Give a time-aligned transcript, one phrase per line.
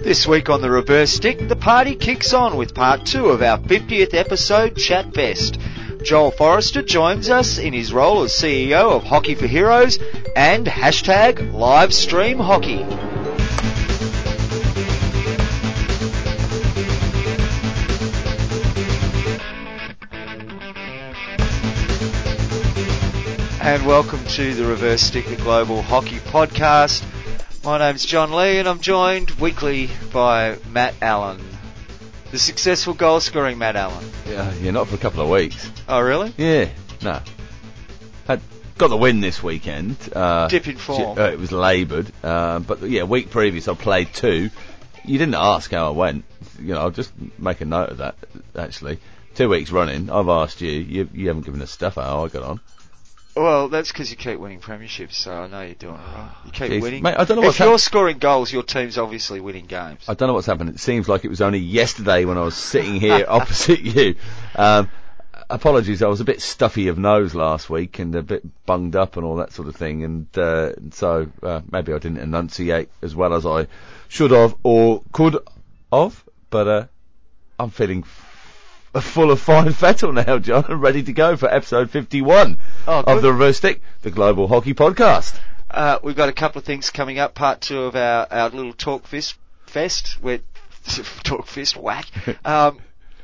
[0.00, 3.56] This week on the reverse stick, the party kicks on with part two of our
[3.56, 5.58] 50th episode Chat Fest.
[6.02, 9.98] Joel Forrester joins us in his role as CEO of Hockey for Heroes
[10.36, 12.82] and hashtag livestream hockey.
[23.62, 27.09] And welcome to the Reverse Stick, the Global Hockey Podcast.
[27.62, 31.40] My name's John Lee and I'm joined weekly by Matt Allen.
[32.30, 34.08] The successful goal scoring Matt Allen.
[34.26, 35.70] Yeah, yeah, not for a couple of weeks.
[35.86, 36.32] Oh, really?
[36.38, 36.70] Yeah,
[37.02, 37.20] no.
[38.26, 38.40] Had
[38.78, 39.96] got the win this weekend.
[40.14, 41.18] Uh, Dip in form.
[41.18, 44.48] Uh, it was laboured, uh, but yeah, week previous I played two.
[45.04, 46.24] You didn't ask how I went.
[46.58, 48.14] You know, I'll just make a note of that.
[48.56, 49.00] Actually,
[49.34, 50.70] two weeks running, I've asked you.
[50.70, 52.60] You, you haven't given us stuff how I got on.
[53.36, 56.30] Well, that's because you keep winning premierships, so I know you're doing it right.
[56.46, 56.82] You keep Jeez.
[56.82, 57.02] winning.
[57.02, 60.04] Mate, I don't know if what's you're hap- scoring goals, your team's obviously winning games.
[60.08, 60.70] I don't know what's happened.
[60.70, 64.16] It seems like it was only yesterday when I was sitting here opposite you.
[64.56, 64.90] Um,
[65.48, 69.16] apologies, I was a bit stuffy of nose last week and a bit bunged up
[69.16, 73.14] and all that sort of thing, and uh, so uh, maybe I didn't enunciate as
[73.14, 73.68] well as I
[74.08, 75.38] should have or could
[75.92, 76.24] have.
[76.50, 76.86] But uh,
[77.60, 78.04] I'm feeling
[79.00, 80.64] full of fine fettle now, John.
[80.68, 84.74] I'm ready to go for episode 51 Oh, of the Reverse Stick, the Global Hockey
[84.74, 85.38] Podcast.
[85.70, 87.34] Uh, we've got a couple of things coming up.
[87.34, 90.18] Part two of our, our little talk fest fest.
[90.20, 90.40] We're
[91.22, 92.06] talk fest whack.
[92.44, 92.78] Um,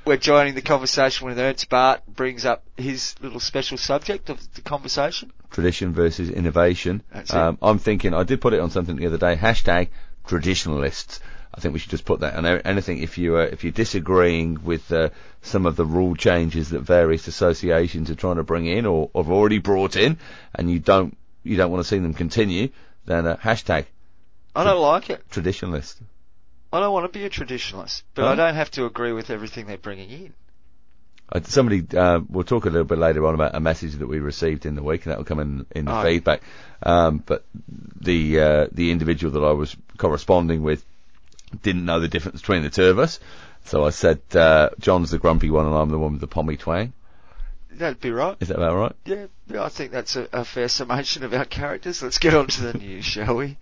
[0.05, 4.61] we're joining the conversation with Ernst Baart brings up his little special subject of the
[4.61, 5.33] conversation.
[5.51, 7.03] tradition versus innovation.
[7.30, 9.89] Um, I'm thinking, I did put it on something the other day, hashtag
[10.25, 11.19] traditionalists.
[11.56, 13.72] I think we should just put that on a- anything if you uh, if you're
[13.72, 15.08] disagreeing with uh,
[15.42, 19.30] some of the rule changes that various associations are trying to bring in or have
[19.30, 20.18] already brought in,
[20.54, 22.68] and you don't you don't want to see them continue,
[23.06, 23.86] then uh, hashtag
[24.54, 25.22] I don't like it.
[25.30, 25.96] traditionalist.
[26.72, 28.28] I don't want to be a traditionalist, but Huh?
[28.32, 30.34] I don't have to agree with everything they're bringing in.
[31.32, 34.18] Uh, somebody, uh, we'll talk a little bit later on about a message that we
[34.20, 36.02] received in the week, and that will come in in the Oh.
[36.02, 36.42] feedback.
[36.83, 37.45] Um, but
[38.00, 40.84] the uh, the individual that I was corresponding with
[41.62, 43.20] didn't know the difference between the two of us,
[43.64, 46.57] so I said uh, John's the grumpy one, and I'm the one with the pommy
[46.57, 46.92] twang.
[47.70, 48.36] That'd be right.
[48.40, 48.92] Is that about right?
[49.05, 52.02] Yeah, yeah, I think that's a, a fair summation of our characters.
[52.02, 53.58] Let's get on to the news, shall we?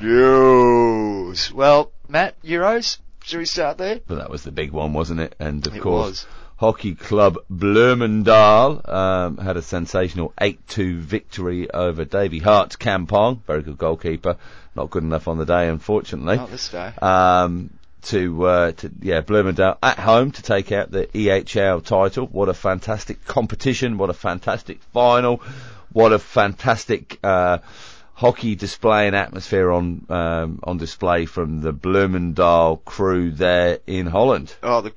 [0.00, 1.52] News.
[1.52, 2.98] Well, Matt, Euros.
[3.24, 4.00] Should we start there?
[4.06, 5.34] But that was the big one, wasn't it?
[5.40, 6.26] And of It course, was.
[6.58, 13.42] Hockey Club Bloemendaal um, had a sensational 8-2 victory over Davy Harte's Kampong.
[13.46, 14.36] Very good goalkeeper.
[14.74, 16.36] Not good enough on the day, unfortunately.
[16.36, 16.92] Not this day.
[17.02, 17.70] um,
[18.02, 22.26] to, uh, to yeah, Bloomingdale at home to take out the EHL title.
[22.26, 23.98] What a fantastic competition!
[23.98, 25.42] What a fantastic final!
[25.92, 27.58] What a fantastic uh,
[28.14, 34.54] hockey display and atmosphere on um, on display from the Bloomingdale crew there in Holland.
[34.62, 34.92] Oh, the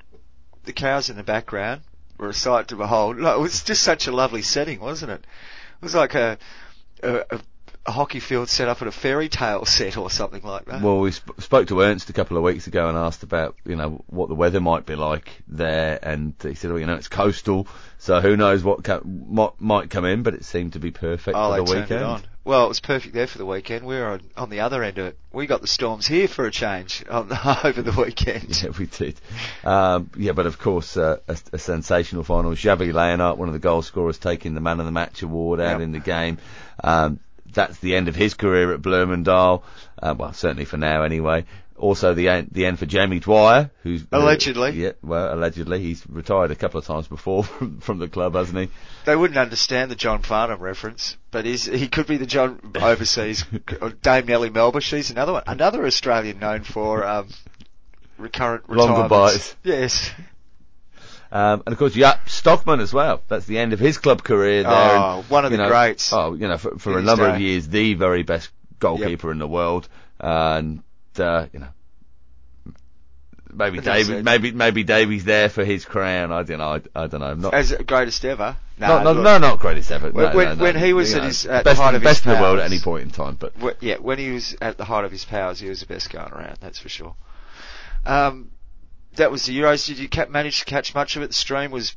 [0.70, 1.82] the cows in the background
[2.20, 3.18] were a sight to behold.
[3.18, 5.22] No, it was just such a lovely setting, wasn't it?
[5.22, 6.38] It was like a
[7.02, 7.40] a, a,
[7.90, 10.82] a hockey field set up at a fairy tale set or something like that.
[10.82, 13.76] Well, we sp- spoke to Ernst a couple of weeks ago and asked about, you
[13.76, 17.08] know, what the weather might be like there, and he said, well, you know, it's
[17.10, 17.68] coastal,
[17.98, 21.36] so who knows what co- might, might come in, but it seemed to be perfect
[21.38, 22.02] oh, for the turned weekend.
[22.02, 22.22] it on.
[22.46, 23.86] Well, it was perfect there for the weekend.
[23.86, 25.18] We were on, on the other end of it.
[25.32, 27.32] We got the storms here for a change on,
[27.64, 28.64] over the weekend.
[28.64, 29.20] Yeah, we did.
[29.64, 32.52] Um, yeah, but of course, uh, a, a sensational final.
[32.52, 35.74] Xavi Lleonart, one of the goal scorers, taking the Man of the Match award out
[35.74, 35.82] Yep.
[35.82, 36.40] in the game.
[36.84, 37.20] Um,
[37.54, 39.64] that's the end of his career at Bloemendaal.
[40.02, 41.46] Uh, well, certainly for now, anyway.
[41.78, 44.72] Also, the end, the end for Jamie Dwyer, who's Allegedly.
[44.72, 48.58] yeah, well, allegedly, he's retired a couple of times before from, from the club, hasn't
[48.60, 48.70] he?
[49.06, 53.46] They wouldn't understand the John Farnham reference, but he could be the John overseas
[54.02, 54.82] Dame Nellie Melba.
[54.82, 57.30] She's another one, another Australian known for um,
[58.18, 59.54] recurrent Longer retirements.
[59.54, 59.56] buys.
[59.64, 60.12] Yes.
[61.32, 63.22] Um, and of course, yeah, Stockmann as well.
[63.28, 64.72] That's the end of his club career there.
[64.74, 66.12] Oh, and, one of the know, greats.
[66.12, 68.50] Oh, you know, for, for a number of years, the very best
[68.80, 69.88] goalkeeper in the world.
[70.20, 70.82] And,
[71.20, 71.68] uh, you know,
[73.54, 76.32] maybe that's maybe, maybe Davy's there for his crown.
[76.32, 76.80] I don't know.
[76.96, 77.34] I, I don't know.
[77.36, 78.58] Not, As greatest ever.
[78.80, 80.10] no, Nah, no, look, no, not greatest ever.
[80.12, 82.10] When- No, when- no, when he was at his- at the best, height of his
[82.10, 84.78] best in the world at any point in time, but yeah, when he was at
[84.78, 86.58] the height of his powers, he was the best going around.
[86.60, 87.16] That's for sure.
[88.06, 88.50] Um,
[89.20, 89.86] that was the Euros.
[89.86, 91.28] Did you manage to catch much of it?
[91.28, 91.96] The stream was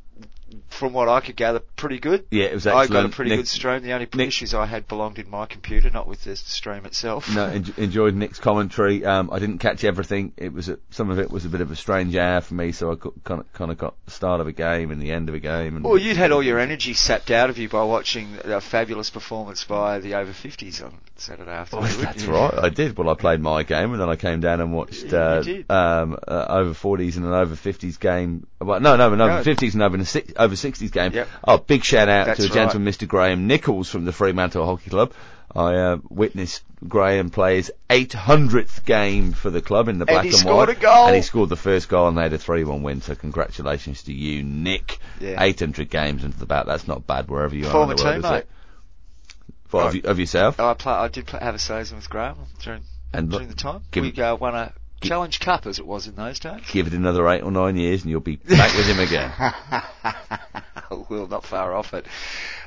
[0.69, 2.25] from what I could gather, pretty good.
[2.31, 2.89] Yeah, it was excellent.
[2.91, 3.83] I got a pretty Nick- good stream.
[3.83, 7.33] The only Nick- issues I had belonged in my computer, not with the stream itself.
[7.33, 9.05] No, en- enjoyed Nick's commentary.
[9.05, 10.33] Um, I didn't catch everything.
[10.37, 12.71] It was a, some of it was a bit of a strange hour for me,
[12.71, 15.29] so I kind of kind of got the start of a game and the end
[15.29, 15.75] of a game.
[15.75, 19.09] And Well, you'd had all your energy sapped out of you by watching a fabulous
[19.09, 21.85] performance by the over 50s on Saturday afternoon.
[21.91, 22.53] Oh, that's right.
[22.53, 22.97] I did.
[22.97, 26.45] Well, I played my game, and then I came down and watched uh, um, uh,
[26.49, 28.47] over 40s and an over 50s game.
[28.59, 29.43] Well, no, no, an over No.
[29.43, 31.13] 50s and over a six, over 60s game.
[31.13, 31.27] Yep.
[31.45, 32.53] Oh, big shout out That's to the right.
[32.65, 33.07] gentleman, Mr.
[33.07, 35.13] Graham Nichols from the Fremantle Hockey Club.
[35.55, 40.31] I uh, witnessed Graham play his 800th game for the club in the black he
[40.35, 41.07] and white, a goal.
[41.07, 43.01] and he scored the first goal, and they had a 3-1 win.
[43.01, 44.97] So congratulations to you, Nick.
[45.19, 45.41] Yeah.
[45.41, 46.65] 800 games into the bat.
[46.65, 49.87] That's not bad wherever you Former are in the world, is teammate.
[49.87, 50.59] of, you- of yourself.
[50.59, 52.81] I play, I did play, have a season with Graham during,
[53.13, 53.81] And look, during the time.
[53.91, 56.61] give- we uh, won a Challenge Cup as it was in those days.
[56.71, 59.31] give it another eight or nine years, and you'll be back with him again.
[61.09, 62.05] well, not far off it.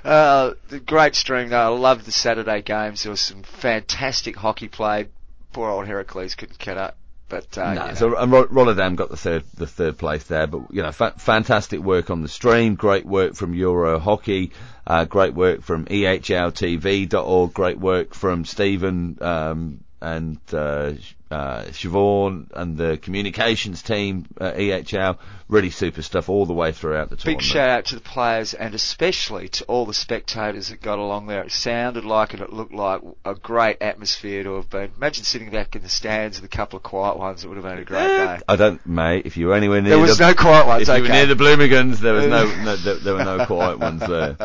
[0.04, 1.74] Uh, the great stream though.
[1.74, 3.02] I loved the Saturday games.
[3.02, 5.08] There was some fantastic hockey play.
[5.52, 6.96] Poor old Herakles couldn't get up.
[7.28, 10.82] But uh, no, so and Rotterdam got the third the third place there, but you
[10.82, 14.52] know, fa- fantastic work on the stream, great work from Euro Hockey,
[14.86, 20.92] uh, great work from EHLTV.org, great work from Stephen um, and uh,
[21.30, 25.18] uh, Siobhan and the communications team at EHL.
[25.48, 27.42] Really super stuff all the way throughout the Big tournament.
[27.42, 31.26] Big shout out to the players and especially to all the spectators that got along
[31.26, 31.42] there.
[31.42, 34.92] It sounded like and it looked like a great atmosphere to have been.
[34.96, 37.44] Imagine sitting back in the stands with a couple of quiet ones.
[37.44, 38.42] It would have been a great Eh, day.
[38.48, 39.26] I don't, mate.
[39.26, 40.88] If you were anywhere near There was the, no quiet ones.
[40.88, 43.78] if you were near the Bloomingans, there was no, no there, there were no quiet
[43.78, 44.36] ones there.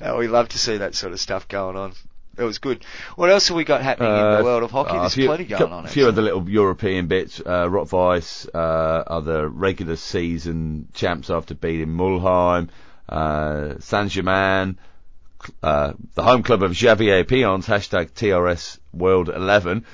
[0.00, 1.92] Uh, we love to see that sort of stuff going on.
[2.40, 2.84] It was good.
[3.16, 4.92] What else have we got happening in Uh, the world of hockey?
[4.96, 5.84] uh, There's few- plenty going on.
[5.84, 7.40] A few other little European bits.
[7.44, 12.68] Uh, Rot-Weiss uh, are the regular season champs after beating Mulheim.
[13.08, 14.78] Uh, Saint Germain,
[15.62, 19.84] uh, the home club of Javier Pions, hashtag TRS World 11.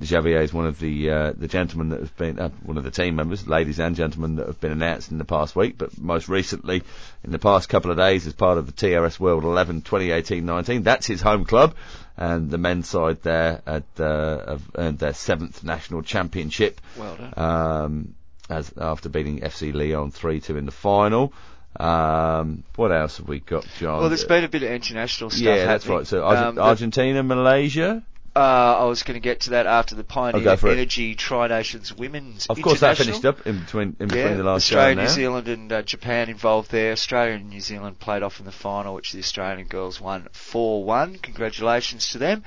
[0.00, 2.90] Javier is one of the uh, the gentlemen that have been uh, one of the
[2.90, 6.28] team members, ladies and gentlemen that have been announced in the past week, but most
[6.28, 6.82] recently
[7.22, 10.82] in the past couple of days as part of the TRS World 11 2018-19.
[10.82, 11.74] That's his home club,
[12.16, 17.34] and the men's side there had, uh, have earned their seventh national championship Well done.
[17.36, 18.14] um,
[18.50, 21.32] as after beating FC Lyon 3-2 in the final.
[21.78, 24.00] Um, what else have we got, John?
[24.00, 25.42] well, there's been a bit of international stuff.
[25.42, 26.06] yeah, that's right.
[26.06, 28.02] So Arge- Um, Argentina, Malaysia.
[28.34, 28.38] Uh,
[28.80, 30.56] I was going to get to that after the Pioneer.
[30.62, 32.46] Energy Tri Nations Women's.
[32.46, 35.08] Of course, that finished up in between in between Yeah, the last Australia, New.
[35.08, 36.92] Zealand, and uh, Japan involved there.
[36.92, 41.20] Australia and New Zealand played off in the final, which the Australian girls won 4-1.
[41.20, 42.42] Congratulations to them.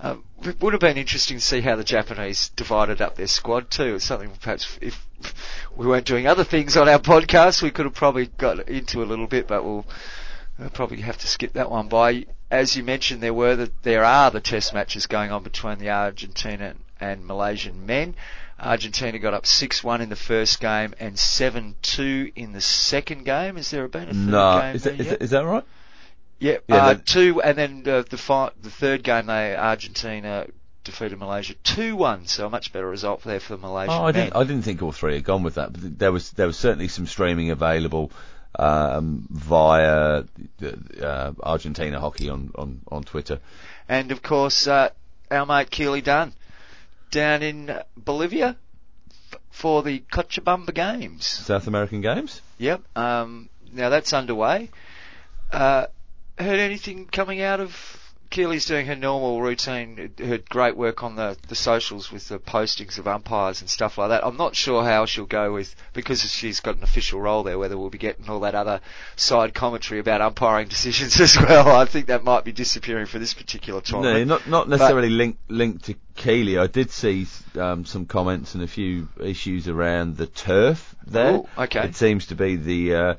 [0.00, 3.70] Uh, it would have been interesting to see how the Japanese divided up their squad
[3.70, 3.96] too.
[3.96, 5.06] It's something perhaps if
[5.76, 9.04] we weren't doing other things on our podcast, we could have probably got into a
[9.04, 9.86] little bit, but we'll
[10.58, 12.26] uh, probably have to skip that one by.
[12.50, 15.90] As you mentioned, there were the, there are the test matches going on between the
[15.90, 18.14] Argentina and Malaysian men.
[18.58, 23.56] Argentina got up 6-1 in the first game and 7-2 in the second game.
[23.56, 25.64] Has there been a third No, game is that, is, that, is that right?
[26.38, 30.46] Yeah, Yeah, uh, two, and then uh, the fi- the third game, they Argentina
[30.84, 34.12] defeated Malaysia two one, so a much better result there for the Malaysian Oh, I
[34.12, 34.14] men.
[34.24, 34.36] didn't.
[34.36, 35.72] I didn't think all three had gone with that.
[35.74, 38.10] But there was there was certainly some streaming available
[38.58, 40.24] um, via
[41.02, 43.40] uh, Argentina hockey on, on, on Twitter.
[43.88, 44.90] And of course, uh,
[45.30, 46.32] our mate Keely Dunn
[47.10, 48.56] down in Bolivia
[49.32, 51.26] f- for the Cochabamba Games.
[51.26, 52.40] South American games.
[52.58, 52.82] Yep.
[52.96, 54.70] Um, now that's underway.
[55.52, 55.86] Uh,
[56.38, 57.99] heard anything coming out of
[58.30, 62.96] Keely's doing her normal routine, her great work on the, the socials with the postings
[62.96, 64.24] of umpires and stuff like that.
[64.24, 67.76] I'm not sure how she'll go with, because she's got an official role there, whether
[67.76, 68.80] we'll be getting all that other
[69.16, 71.74] side commentary about umpiring decisions as well.
[71.74, 74.28] I think that might be disappearing for this particular tournament.
[74.28, 76.56] No, not not necessarily linked linked to Keely.
[76.56, 77.26] I did see
[77.56, 81.32] um, some comments and a few issues around the turf there.
[81.32, 81.80] Oh, okay.
[81.80, 83.14] It seems to be the uh,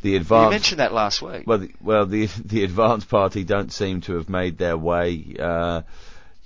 [0.00, 0.50] the you advanced.
[0.50, 1.46] mentioned that last week.
[1.46, 5.82] Well, the, well, the the advanced party don't seem to have made their way uh,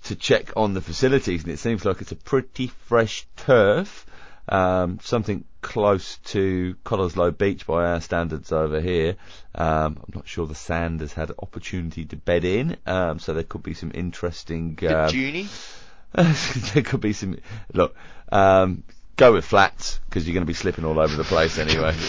[0.05, 4.07] to check on the facilities, and it seems like it's a pretty fresh turf,
[4.49, 9.17] um, something close to Cottesloe Beach by our standards over here.
[9.55, 13.43] Um, I'm not sure the sand has had opportunity to bed in, um, so there
[13.43, 14.79] could be some interesting.
[14.89, 15.49] Um, Junie.
[16.13, 17.39] there could be some.
[17.73, 17.97] Look,
[18.31, 18.85] um,
[19.17, 21.95] go with flats because you're going to be slipping all over the place anyway.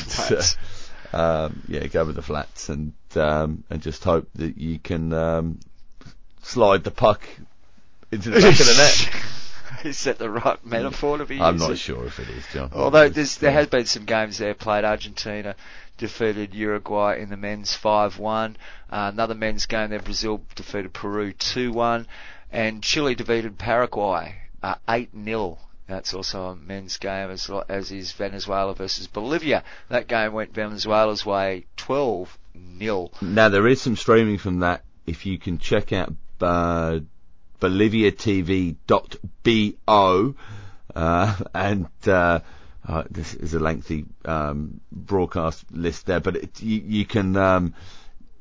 [1.07, 1.53] It's, uh, Flats.
[1.53, 5.59] um, yeah, go with the flats and um, and just hope that you can um,
[6.41, 7.21] slide the puck
[8.11, 9.23] into the back of the net.
[9.83, 11.69] is that the right metaphor to be using I'm using?
[11.69, 12.71] not sure if it is, John.
[12.73, 14.85] Although there's, there has been some games there played.
[14.85, 15.55] Argentina
[15.97, 18.55] defeated Uruguay in the men's 5-1.
[18.89, 22.05] Uh, another men's game there, Brazil defeated Peru 2-1.
[22.51, 25.57] And Chile defeated Paraguay uh, 8-0.
[25.87, 29.63] That's also a men's game as, as is Venezuela versus Bolivia.
[29.89, 32.37] That game went Venezuela's way 12
[32.79, 33.11] 0.
[33.21, 34.83] Now there is some streaming from that.
[35.05, 36.99] If you can check out uh,
[37.61, 40.35] BoliviaTV.bo,
[40.95, 42.39] uh, and uh,
[42.87, 47.37] uh, this is a lengthy um, broadcast list there, but it, you, you, can.
[47.37, 47.73] Um,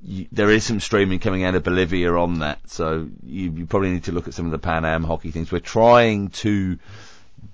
[0.02, 3.90] you, there is some streaming coming out of Bolivia on that, so you, you, probably
[3.90, 5.52] need to look at some of the Pan Am hockey things.
[5.52, 6.78] We're trying to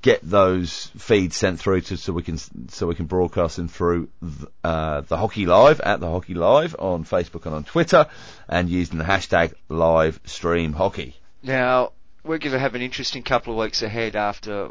[0.01, 4.09] get those feeds sent through to so we can so we can broadcast them through
[4.21, 8.07] the, uh, the hockey live at the hockey live on Facebook and on Twitter,
[8.49, 11.17] and using the hashtag live stream hockey.
[11.43, 11.93] Now
[12.25, 14.71] we're going to have an interesting couple of weeks ahead after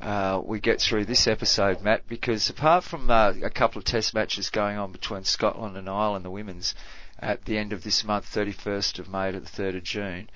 [0.00, 4.14] uh, we get through this episode, Matt, because apart from uh, a couple of test
[4.14, 6.74] matches going on between Scotland and Ireland, the women's,
[7.18, 10.30] at the end of this month, 31st of May to the 3rd of June,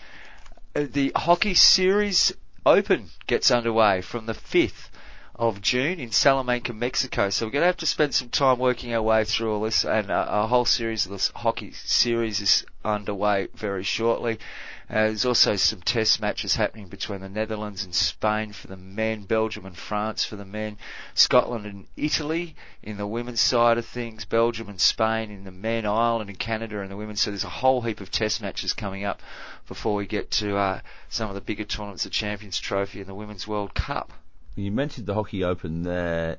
[0.75, 2.33] uh, the hockey series
[2.67, 4.91] open gets underway from the 5th
[5.37, 7.31] of June in Salamanca, Mexico.
[7.31, 9.85] So we're going to have to spend some time working our way through all this,
[9.85, 14.39] and a, whole series of this hockey series is underway very shortly.
[14.89, 19.23] Uh, there's also some test matches happening between the Netherlands and Spain for the men,
[19.23, 20.79] Belgium and France for the men,
[21.15, 25.87] Scotland and Italy in the women's side of things, Belgium and Spain in the men,
[25.87, 27.17] Ireland and Canada in the women.
[27.17, 29.21] So there's a whole heap of test matches coming up
[29.67, 33.15] before we get to uh, some of the bigger tournaments, the Champions Trophy and the
[33.15, 34.13] Women's World Cup.
[34.55, 36.39] You mentioned the Hockey Open there.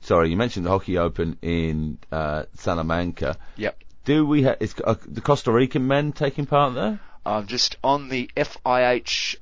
[0.00, 3.38] Sorry, you mentioned the Hockey Open in uh, Salamanca.
[3.56, 3.78] Yep.
[4.04, 7.00] Do we have is uh, the Costa Rican men taking part there?
[7.26, 9.36] I'm just on the FIH.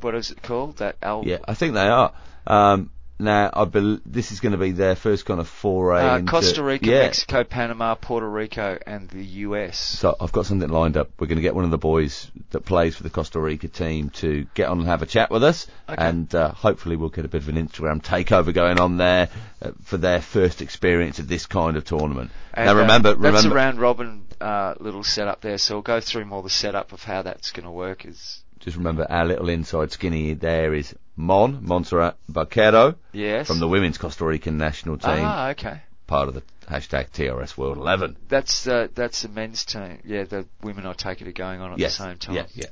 [0.00, 0.78] What is it called?
[0.78, 1.22] That L.
[1.24, 2.12] Yeah, I think they are.
[2.46, 6.18] Um, now, I bel this is going to be their first kind of foray Uh,
[6.18, 6.98] into Costa Rica, yeah.
[7.00, 9.78] Mexico, Panama, Puerto Rico, and the US.
[9.78, 11.08] So I've got something lined up.
[11.18, 14.10] We're going to get one of the boys that plays for the Costa Rica team
[14.10, 16.02] to get on and have a chat with us, Okay.
[16.02, 19.28] and uh, hopefully we'll get a bit of an Instagram takeover going on there
[19.62, 22.30] uh, for their first experience of this kind of tournament.
[22.52, 25.58] And, now uh, remember, that's a round robin uh, little setup there.
[25.58, 28.04] So we'll go through more the setup of how that's going to work.
[28.04, 33.68] Is just remember our little inside skinny there is Mon Montserrat Barquero yes from the
[33.68, 35.80] women's Costa Rican national team, Ah, okay.
[36.06, 38.16] part of the hashtag TRS World 11.
[38.28, 40.00] That's uh, that's the men's team.
[40.04, 42.34] Yeah, the women I take it are going on at Yes, the same time.
[42.34, 42.66] yeah, yeah.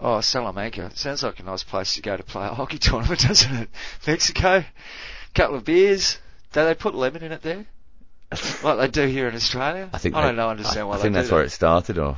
[0.00, 0.90] Oh, Salamanca.
[0.94, 3.68] Sounds like a nice place to go to play a hockey tournament, doesn't it?
[4.06, 4.64] Mexico,
[5.34, 6.18] couple of beers.
[6.52, 7.66] Do they put lemon in it there?
[8.62, 9.88] like they do here in Australia?
[9.92, 11.34] I think I they- don't know, understand I, why I think that's that.
[11.34, 11.98] where it started.
[11.98, 12.16] Or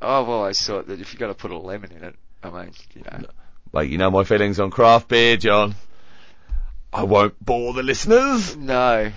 [0.00, 2.72] I've always thought that if you've got to put a lemon in it, I mean,
[2.94, 3.26] you know.
[3.72, 5.74] Like, you know my feelings on craft beer, John.
[6.92, 8.56] I won't bore the listeners.
[8.56, 9.12] No.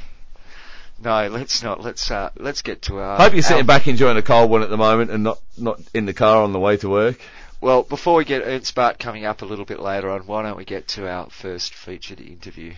[1.04, 1.82] No, let's not.
[1.82, 3.18] Let's uh, let's get to our.
[3.18, 5.80] Hope you're sitting our- back enjoying a cold one at the moment and not, not
[5.94, 7.20] in the car on the way to work.
[7.60, 10.58] Well, before we get Ernst Baart coming up a little bit later on, why don't
[10.58, 12.74] we get to our first featured interview?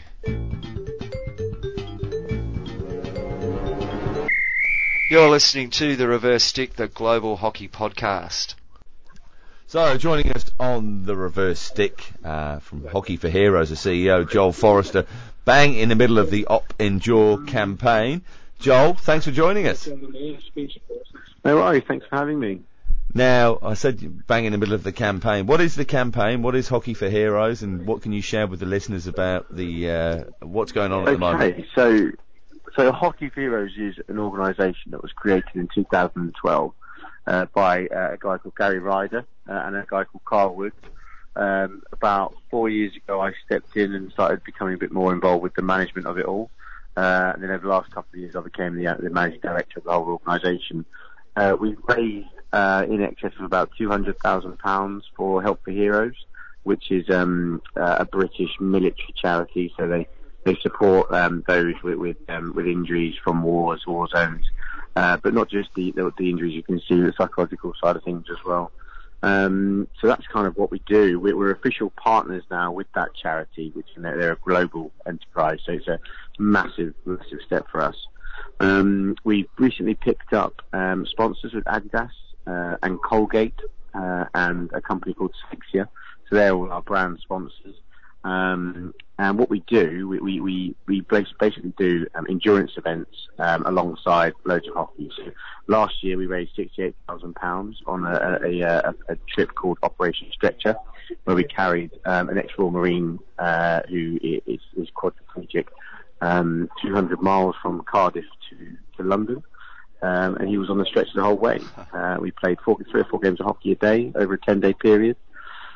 [5.09, 8.55] You're listening to the Reverse Stick, the Global Hockey Podcast.
[9.73, 14.53] So, joining us on the reverse stick uh, from Hockey for Heroes, the CEO, Joel
[14.53, 15.07] Forrester,
[15.45, 18.21] bang in the middle of the Op Endure campaign.
[18.59, 19.87] Joel, thanks for joining us.
[19.87, 21.81] No worries.
[21.87, 22.61] Thanks for having me.
[23.15, 25.47] Now, I said bang in the middle of the campaign.
[25.47, 26.43] What is the campaign?
[26.43, 27.63] What is Hockey for Heroes?
[27.63, 31.13] And what can you share with the listeners about the uh, what's going on at
[31.13, 31.55] the moment?
[31.55, 32.11] Okay, so
[32.75, 36.73] so Hockey for Heroes is an organisation that was created in 2012
[37.27, 40.73] uh, by uh, a guy called Gary Ryder uh, and a guy called Carl Wood.
[41.35, 45.43] Um, about four years ago, I stepped in and started becoming a bit more involved
[45.43, 46.51] with the management of it all.
[46.95, 49.79] Uh, and then over the last couple of years, I became the, the managing director
[49.79, 50.85] of the whole organisation.
[51.35, 56.13] Uh, we've raised uh, in excess of about £200,000 for Help for Heroes,
[56.63, 59.73] which is um, uh, a British military charity.
[59.75, 60.07] So they,
[60.43, 64.45] they support um, those with with, um, with injuries from wars, war zones,
[64.95, 66.53] uh, but not just the, the the injuries.
[66.53, 68.71] You can see the psychological side of things as well.
[69.23, 71.17] Um, so that's kind of what we do.
[71.17, 75.59] We're, we're official partners now with that charity, which you know, they're a global enterprise.
[75.65, 75.97] So it's a
[76.39, 77.95] massive, massive step for us.
[78.59, 82.09] Um, we've recently picked up um, sponsors with Adidas
[82.45, 83.57] uh, and Colgate
[83.93, 85.87] uh, and a company called Sixia.
[86.29, 87.75] So they're all our brand sponsors.
[88.23, 93.65] Um, and what we do, we, we, we, we basically do um, endurance events um,
[93.65, 95.11] alongside loads of hockey.
[95.15, 95.31] So
[95.67, 100.75] last year we raised £68,000 on a, a, a, a trip called Operation Stretcher,
[101.25, 105.67] where we carried um, an ex-Royal Marine uh, who is, is quadriplegic,
[106.21, 109.43] um, 200 miles from Cardiff to, to London.
[110.01, 111.59] Um, and he was on the stretch the whole way.
[111.93, 114.73] Uh, we played four, three or four games of hockey a day over a 10-day
[114.73, 115.15] period.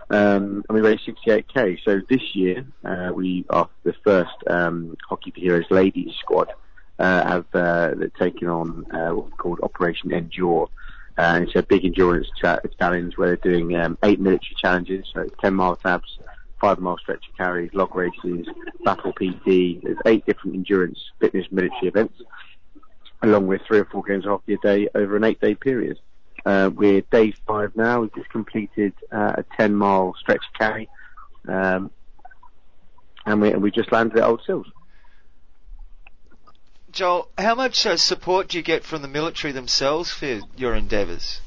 [0.10, 1.80] Um, and we raised 68k.
[1.84, 6.54] So this year, uh, we are the first um, Hockey for Heroes ladies squad
[7.00, 10.70] uh, have uh, taken on uh, what's called Operation Endure.
[11.18, 15.28] Uh, it's a big endurance cha- challenge where they're doing um, eight military challenges, so
[15.42, 16.20] 10 mile tabs,
[16.62, 18.48] five mile stretcher carries, log races,
[18.86, 19.82] battle PT.
[19.84, 22.22] There's eight different endurance fitness military events,
[23.24, 26.00] along with three or four games of hockey a day over an eight day period.
[26.46, 28.02] Uh, we're day five now.
[28.02, 30.90] We've just completed uh, a 10 mile stretch carry,
[31.48, 31.92] um,
[33.26, 34.68] and we, we just landed at Old Sills.
[36.92, 41.42] Joel, how much uh, support do you get from the military themselves for your endeavours?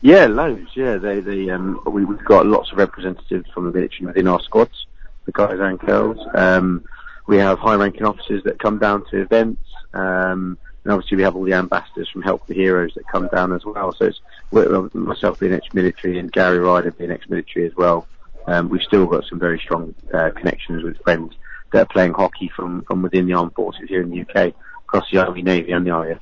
[0.00, 0.70] Yeah, loads.
[0.74, 4.40] Yeah, they they um we, we've got lots of representatives from the military within our
[4.40, 4.86] squads,
[5.26, 6.18] the guys and girls.
[6.34, 6.84] Um,
[7.28, 9.62] we have high-ranking officers that come down to events.
[9.94, 13.52] Um, and obviously we have all the ambassadors from Help the Heroes that come down
[13.52, 13.92] as well.
[13.92, 18.06] So it's myself being ex-military and Gary Ryder being ex-military as well.
[18.46, 21.34] Um, we've still got some very strong uh, connections with friends
[21.72, 25.08] that are playing hockey from, from within the armed forces here in the UK, across
[25.10, 26.18] the Army, Navy and the RAF.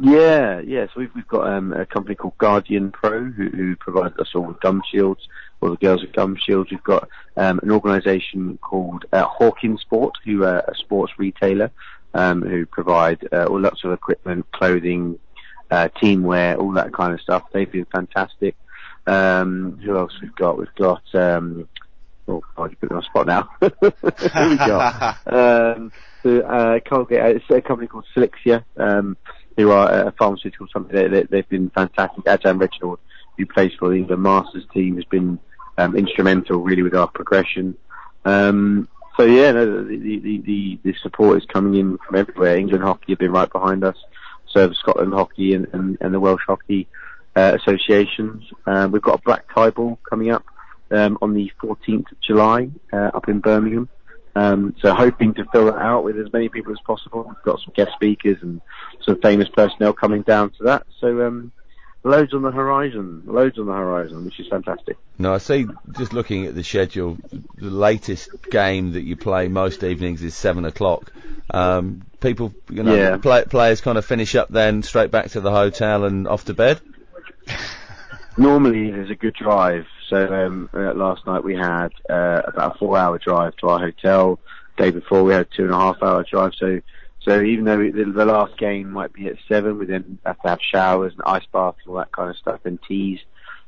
[0.00, 0.86] Yeah, yeah.
[0.86, 4.42] So we've, we've got um, a company called Guardian Pro who, who provided us all
[4.42, 5.26] with gum shields,
[5.60, 6.70] all the girls with gum shields.
[6.70, 11.70] We've got um, an organisation called uh, Hawkins Sport, who are a sports retailer,
[12.14, 15.18] um, who provide uh, all lots of equipment, clothing,
[15.70, 17.44] uh, teamwear, all that kind of stuff.
[17.52, 18.56] They've been fantastic.
[19.06, 20.58] Um, who else we've got?
[20.58, 21.68] We've got um,
[22.28, 23.48] oh, God, you put me on the spot now.
[23.60, 25.26] Who we got?
[25.26, 29.16] um, so, uh, Colgate, it's a company called Silixia, um,
[29.58, 31.08] who are a pharmaceutical company.
[31.08, 32.24] They, they've been fantastic.
[32.24, 33.00] Ajahn Reginald,
[33.36, 35.40] who plays for the England Masters team, has been
[35.76, 37.76] um, instrumental really with our progression.
[38.24, 42.56] Um, so yeah, no, the, the, the, the, support is coming in from everywhere.
[42.56, 43.96] England Hockey have been right behind us.
[44.46, 46.86] So have Scotland Hockey and, and, and the Welsh Hockey
[47.34, 48.44] uh, associations.
[48.64, 50.44] Uh, we've got a black tie ball coming up
[50.92, 53.88] um, on the 14th of July uh, up in Birmingham.
[54.38, 57.24] Um, so hoping to fill that out with as many people as possible.
[57.26, 58.60] We've got some guest speakers and
[59.02, 60.86] some famous personnel coming down to that.
[61.00, 61.50] So um,
[62.04, 64.96] loads on the horizon, loads on the horizon, which is fantastic.
[65.18, 65.66] No, I see.
[65.96, 67.18] Just looking at the schedule,
[67.56, 71.10] the latest game that you play most evenings is seven o'clock.
[71.50, 73.16] Um, people, you know, Yeah.
[73.16, 76.54] play, players kind of finish up then straight back to the hotel and off to
[76.54, 76.80] bed.
[78.36, 79.86] Normally there's a good drive.
[80.08, 84.38] So um, uh, last night we had uh, about a four-hour drive to our hotel.
[84.76, 86.52] Day before we had a two and a half-hour drive.
[86.56, 86.80] So
[87.20, 90.40] so even though we, the, the last game might be at seven, we then have
[90.42, 93.18] to have showers and ice baths and all that kind of stuff and teas.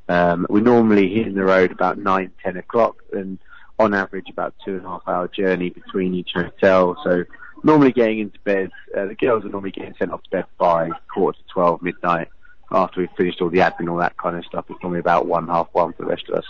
[0.09, 3.38] Um, we're normally hitting the road about nine, ten o'clock, and
[3.79, 6.96] on average about two and a half hour journey between each hotel.
[7.05, 7.24] So
[7.62, 8.70] normally getting into bed.
[8.96, 12.29] Uh, the girls are normally getting sent off to bed by quarter to twelve midnight.
[12.72, 15.48] After we've finished all the admin, all that kind of stuff, it's normally about one
[15.48, 16.44] half one for the rest of us.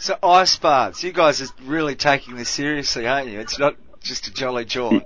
[0.00, 3.38] So ice baths, you guys are really taking this seriously, aren't you?
[3.38, 5.04] It's not just a jolly jaunt.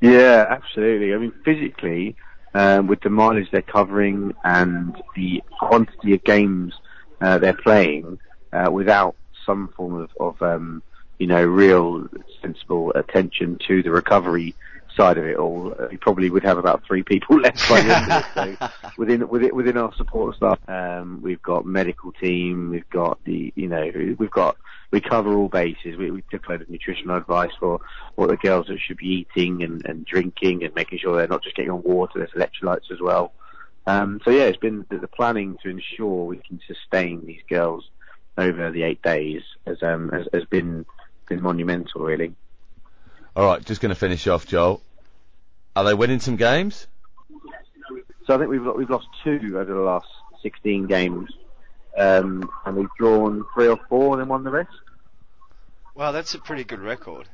[0.00, 1.12] Yeah, absolutely.
[1.12, 2.16] I mean, physically,
[2.54, 6.74] um, with the mileage they're covering and the quantity of games
[7.20, 8.18] uh, they're playing,
[8.52, 10.82] uh, without some form of, of um,
[11.18, 12.08] you know, real
[12.40, 14.54] sensible attention to the recovery
[14.96, 17.96] side of it all, uh, we probably would have about three people left by the
[17.96, 18.58] end of it.
[18.58, 23.52] So within within within our support staff, um, we've got medical team, we've got the
[23.56, 24.56] you know we've got
[24.90, 25.96] we cover all bases.
[25.96, 27.80] We, we took a load of nutritional advice for
[28.16, 31.56] what the girls should be eating and, and drinking and making sure they're not just
[31.56, 32.18] getting on water.
[32.18, 33.32] There's electrolytes as well.
[33.86, 37.88] Um, so yeah, it's been the, the planning to ensure we can sustain these girls
[38.36, 40.84] over the eight days has um, has, has been
[41.28, 42.34] been monumental, really.
[43.36, 44.82] All right, just going to finish off, Joel.
[45.76, 46.86] Are they winning some games?
[48.26, 50.06] So I think we've we've lost two over the last
[50.42, 51.30] 16 games,
[51.96, 54.70] um, and we've drawn three or four and then won the rest.
[55.94, 57.28] Wow, that's a pretty good record.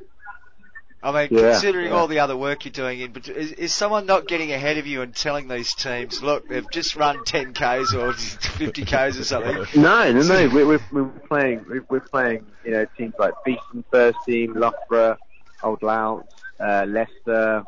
[1.03, 1.93] I mean, Yeah, considering yeah.
[1.93, 4.87] all the other work you're doing in, but is, is someone not getting ahead of
[4.87, 9.57] you and telling these teams, look, they've just run 10k's or 50k's or something?
[9.81, 10.49] No, no, no.
[10.53, 11.65] We're, we're, we're playing.
[11.69, 12.47] We're, we're playing.
[12.65, 15.17] You know, teams like Beeston First Team, Loughborough,
[15.63, 17.65] Old Louts, uh, Leicester,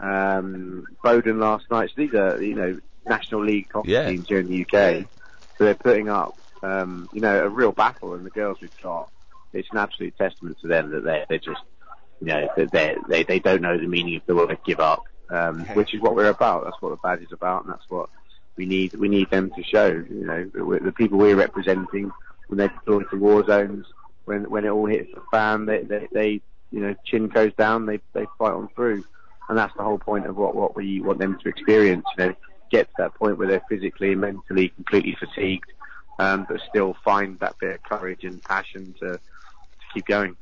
[0.00, 1.90] um, Bowdon last night.
[1.94, 4.08] So these are you know National League hockey Yeah.
[4.08, 5.06] teams here in the UK.
[5.58, 9.08] So they're putting up um, you know a real battle, and the girls we've got.
[9.52, 11.60] It's an absolute testament to them that they they're just
[12.20, 15.02] you know that they they they don't know the meaning of the word give up,
[15.30, 16.64] um, which is what we're about.
[16.64, 18.08] That's what the badge is about, and that's what
[18.56, 19.88] we need we need them to show.
[19.88, 22.10] You know, we're, the people we're representing
[22.48, 23.86] when they're deployed to war zones,
[24.24, 26.40] when when it all hits the fan, they they, they
[26.72, 29.04] you know chin goes down, they they fight on through,
[29.48, 32.04] and that's the whole point of what what we want them to experience.
[32.18, 32.34] You know,
[32.70, 35.70] get to that point where they're physically and mentally completely fatigued,
[36.18, 39.20] um, but still find that bit of courage and passion to to
[39.94, 40.36] keep going.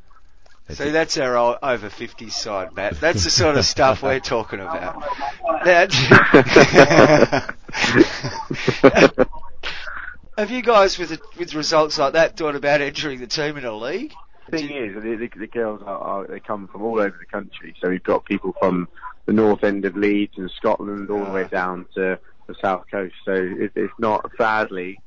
[0.71, 3.01] So that's our o- over 50s side, Matt.
[3.01, 5.03] That's the sort of stuff we're talking about.
[10.39, 13.77] Have you guys, with with results like that, thought about entering the team in a
[13.77, 14.15] league?
[14.51, 17.75] Thing is, the, the, the girls are, are they come from all over the country.
[17.81, 18.89] So we've got people from
[19.27, 23.15] the north end of Leeds and Scotland all the way down to the south coast.
[23.25, 24.99] So it, it's not sadly.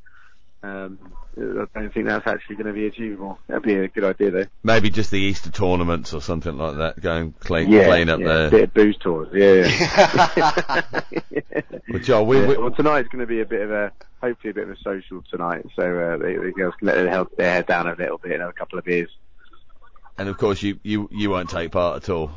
[0.61, 0.97] Um,
[1.35, 3.39] I don't think that's actually going to be achievable.
[3.47, 4.45] That'd be a good idea though.
[4.63, 8.27] Maybe just the Easter tournaments or something like that, going clean, Yeah, playing up yeah,
[8.27, 8.49] there.
[8.51, 9.29] bit of booze tours.
[9.33, 10.31] Yeah.
[10.37, 10.81] yeah.
[11.89, 14.51] Well, Joel, we, Yeah, we, well, tonight's going to be a bit of a, hopefully
[14.51, 15.65] a bit of a social tonight.
[15.75, 18.41] So uh, the, the girls can let their, their head down a little bit and
[18.41, 19.09] have a couple of beers.
[20.17, 22.31] And of course you, you, you won't take part at all.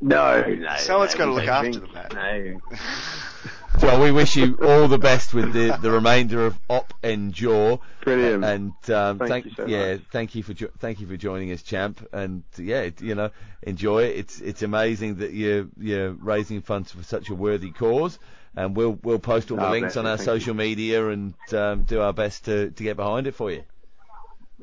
[0.00, 0.76] No, no.
[0.76, 2.14] Someone's no, gotta look after think- them, Matt.
[2.14, 2.60] No.
[3.80, 7.78] Joel, we wish you all the best with the, the remainder of Op Endure.
[8.02, 8.44] Brilliant.
[8.44, 10.02] And um, Thank thank, you so yeah, much.
[10.10, 12.04] thank you for jo- thank you for joining us, champ.
[12.12, 13.30] And yeah, you know,
[13.62, 14.16] enjoy it.
[14.16, 18.18] It's it's amazing that you're you're raising funds for such a worthy cause.
[18.56, 21.82] And we'll we'll post all the Oh, links on our thank social media and um,
[21.84, 23.62] do our best to, to get behind it for you.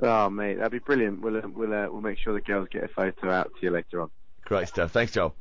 [0.01, 1.21] Oh, mate, that'd be brilliant.
[1.21, 3.71] We'll uh, we'll uh, we'll make sure the girls get a photo out to you
[3.71, 4.09] later on.
[4.43, 4.91] Great stuff.
[4.91, 5.35] Thanks, Joel.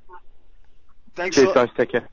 [1.16, 1.68] Thanks a Cheers, guys.
[1.76, 2.08] Take care.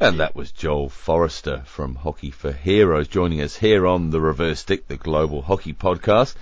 [0.00, 4.60] And that was Joel Forrester from Hockey for Heroes joining us here on the Reverse
[4.60, 6.36] Stick, the global hockey podcast.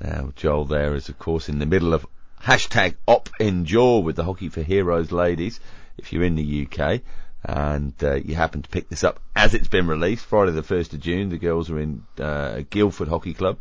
[0.00, 2.04] Now, Joel there is, of course, in the middle of
[2.42, 5.60] hashtag Op Endure with the Hockey for Heroes ladies.
[5.96, 7.00] If you're in the UK
[7.46, 10.94] and uh, you happen to pick this up as it's been released, Friday the 1st
[10.94, 13.58] of June, the girls are in uh, Guildford Hockey Club.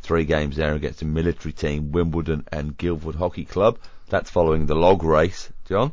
[0.00, 3.78] Three games there against the military team, Wimbledon and Guildford Hockey Club.
[4.08, 5.92] That's following the log race, John.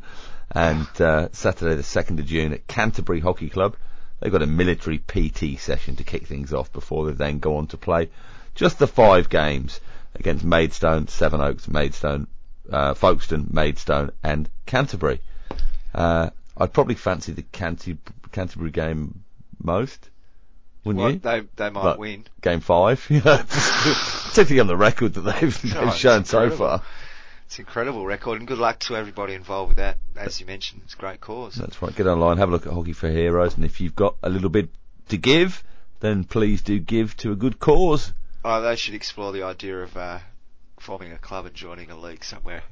[0.51, 3.75] And uh, Saturday the 2nd of June at Canterbury Hockey Club.
[4.19, 7.67] They've got a military PT session to kick things off before they then go on
[7.67, 8.09] to play
[8.55, 9.81] just the five games
[10.15, 12.27] against Maidstone, Sevenoaks, Maidstone,
[12.71, 15.19] uh, Folkestone, Maidstone and Canterbury.
[15.93, 17.97] Uh, I'd probably fancy the Canter-
[18.31, 19.23] Canterbury game
[19.61, 20.09] most,
[20.83, 21.19] wouldn't Well, you?
[21.19, 22.25] they they might But- win.
[22.41, 23.43] Game five, yeah.
[23.47, 26.81] Particularly on the record that they've, they've shown so far.
[27.45, 29.97] It's an incredible record, and good luck to everybody involved with that.
[30.15, 31.55] As you mentioned, it's a great cause.
[31.55, 31.95] That's right.
[31.95, 34.49] Get online, have a look at Hockey for Heroes, and if you've got a little
[34.49, 34.69] bit
[35.09, 35.63] to give,
[35.99, 38.13] then please do give to a good cause.
[38.45, 40.19] Oh, they should explore the idea of uh,
[40.79, 42.63] forming a club and joining a league somewhere.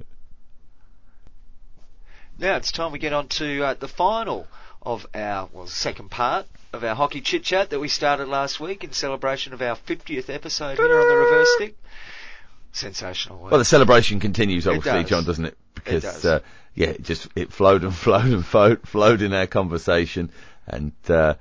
[2.41, 4.47] Now it's time we get on to uh, the final
[4.82, 8.84] of our, well, second part of our hockey chit chat that we started last week
[8.84, 11.77] in celebration of our 50th episode here on the reverse stick.
[12.71, 13.38] Sensational.
[13.38, 13.51] Work.
[13.51, 15.10] Well, the celebration continues, obviously, does.
[15.12, 15.58] John, doesn't it?
[15.75, 16.25] Because does.
[16.25, 16.39] Uh,
[16.73, 20.32] yeah, it just it flowed and flowed and flowed, flowed in our conversation,
[20.65, 21.36] and uh,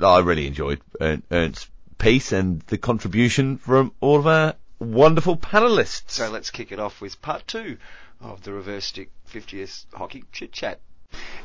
[0.00, 6.10] I really enjoyed Ernst's piece and the contribution from all of our wonderful panelists.
[6.10, 7.78] So let's kick it off with part two
[8.20, 10.80] of the reverse stick 50th hockey chit chat.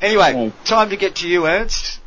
[0.02, 2.00] Anyway, time to get to you, Ernst.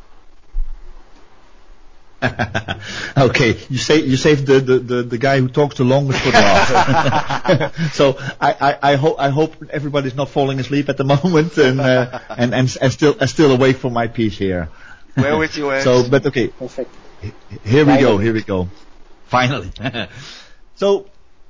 [3.17, 6.31] okay, you say you saved the, the, the, the guy who talks the longest for
[6.31, 7.93] the last.
[7.95, 11.79] so I, I, I hope I hope everybody's not falling asleep at the moment and
[11.81, 14.71] uh, and, and and still and still awake for my piece here.
[15.17, 15.85] We're with you, Ernst.
[15.85, 16.91] So, but okay, Perfect.
[17.65, 18.69] here we go, here we go.
[19.27, 19.71] Finally.
[20.77, 21.07] so,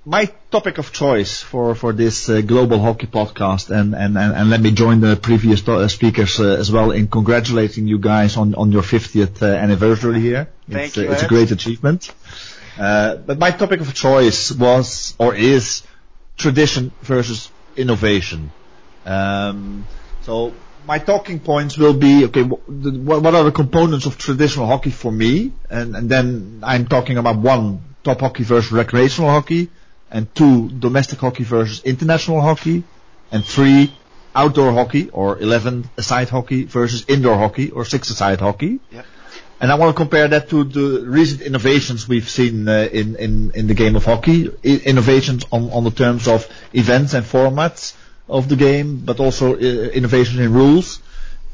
[0.07, 4.51] my topic of choice for, for this uh, global hockey podcast, and, and, and, and
[4.51, 8.37] let me join the previous to- uh, speakers uh, as well in congratulating you guys
[8.37, 10.49] on, on your 50th uh, anniversary here.
[10.71, 12.15] Thank it's, you, uh, it's a great achievement.
[12.79, 15.83] Uh, but my topic of choice was or is
[16.37, 18.51] tradition versus innovation.
[19.05, 19.87] Um,
[20.23, 20.53] so
[20.87, 22.43] my talking points will be okay.
[22.45, 25.53] wh- the- What, what are the components of traditional hockey for me?
[25.69, 29.69] And, and then I'm talking about one top hockey versus recreational hockey,
[30.11, 32.85] and two domestic hockey versus international hockey,
[33.33, 33.93] and three
[34.35, 38.79] outdoor hockey or 11 aside hockey versus indoor hockey or six aside hockey.
[38.93, 39.07] Yep.
[39.59, 43.53] And I want to compare that to the recent innovations we've seen uh, in, in,
[43.55, 44.49] in the game of hockey.
[44.49, 47.95] I- innovations on, on the terms of events and formats
[48.29, 51.01] of the game, but also uh, innovations in rules.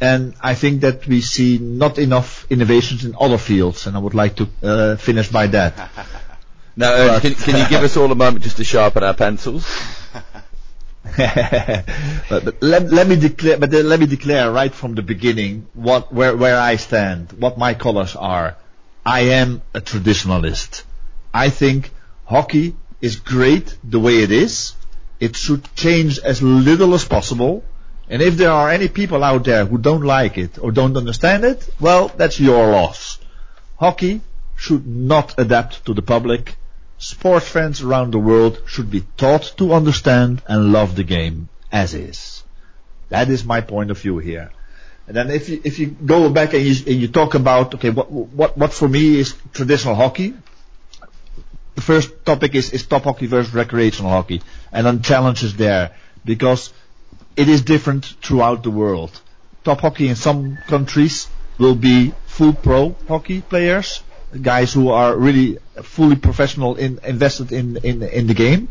[0.00, 4.14] And I think that we see not enough innovations in other fields, and I would
[4.14, 5.90] like to uh, finish by that.
[6.76, 9.14] Now, Ernst, uh, can, can you give us all a moment just to sharpen our
[9.14, 9.66] pencils?
[11.16, 11.84] but,
[12.28, 16.12] but let, let me declare, but then let me declare right from the beginning what
[16.12, 18.56] where where I stand, what my colors are.
[19.04, 20.84] I am a traditionalist.
[21.34, 21.90] I think
[22.24, 24.74] hockey is great the way it is.
[25.20, 27.64] It should change as little as possible.
[28.08, 31.44] And if there are any people out there who don't like it or don't understand
[31.44, 33.18] it, well, that's your loss.
[33.76, 34.20] Hockey
[34.56, 36.56] should not adapt to the public.
[37.02, 41.94] Sports fans around the world should be taught to understand and love the game as
[41.94, 42.44] is.
[43.08, 44.52] That is my point of view here.
[45.08, 47.90] And then if you, if you go back and you, and you talk about, okay,
[47.90, 50.32] what, what, what for me is traditional hockey,
[51.74, 56.72] the first topic is, is top hockey versus recreational hockey, and then challenges there, because
[57.36, 59.20] it is different throughout the world.
[59.64, 61.26] Top hockey in some countries
[61.58, 64.04] will be full pro hockey players,
[64.40, 68.68] guys who are really fully professional in invested in, in in the game.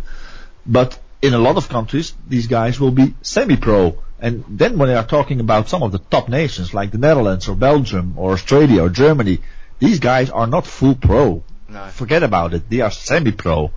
[0.65, 3.97] But in a lot of countries, these guys will be semi-pro.
[4.19, 7.47] And then when they are talking about some of the top nations like the Netherlands
[7.47, 9.39] or Belgium or Australia or Germany,
[9.79, 11.43] these guys are not full pro.
[11.67, 11.87] No.
[11.87, 12.69] Forget about it.
[12.69, 13.71] They are semi-pro.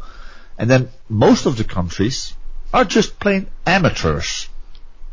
[0.58, 2.34] And then most of the countries
[2.72, 4.48] are just plain amateurs.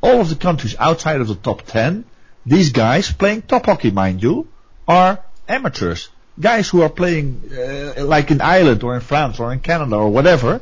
[0.02, 2.06] All of the countries outside of the top 10,
[2.46, 4.48] these guys playing top hockey, mind you,
[4.88, 6.10] are amateurs.
[6.40, 10.10] Guys who are playing uh, like in Ireland or in France or in Canada or
[10.10, 10.62] whatever,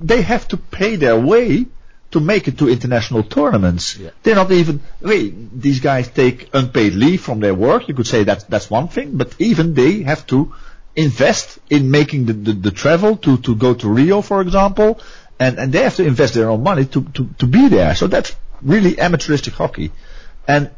[0.00, 1.66] they have to pay their way
[2.12, 3.96] to make it to international tournaments.
[3.96, 4.10] Yeah.
[4.22, 7.88] They're not even wait, these guys take unpaid leave from their work.
[7.88, 10.52] You could say that's that's one thing, but even they have to
[10.94, 15.00] invest in making the, the, the travel to, to go to Rio, for example,
[15.40, 17.94] and, and they have to invest their own money to, to, to be there.
[17.94, 19.90] So that's really amateuristic hockey.
[20.46, 20.70] And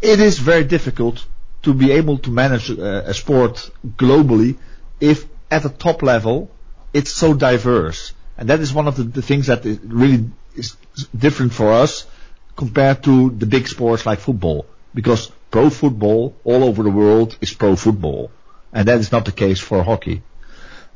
[0.00, 1.26] it is very difficult
[1.62, 4.56] to be able to manage uh, a sport globally
[5.00, 6.50] if at the top level
[6.92, 8.12] it's so diverse.
[8.36, 10.76] And that is one of the, the things that is really is
[11.16, 12.06] different for us
[12.56, 14.66] compared to the big sports like football.
[14.94, 18.30] Because pro football all over the world is pro football.
[18.72, 20.22] And that is not the case for hockey.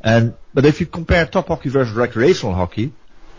[0.01, 2.93] And, but if you compare top hockey versus recreational hockey,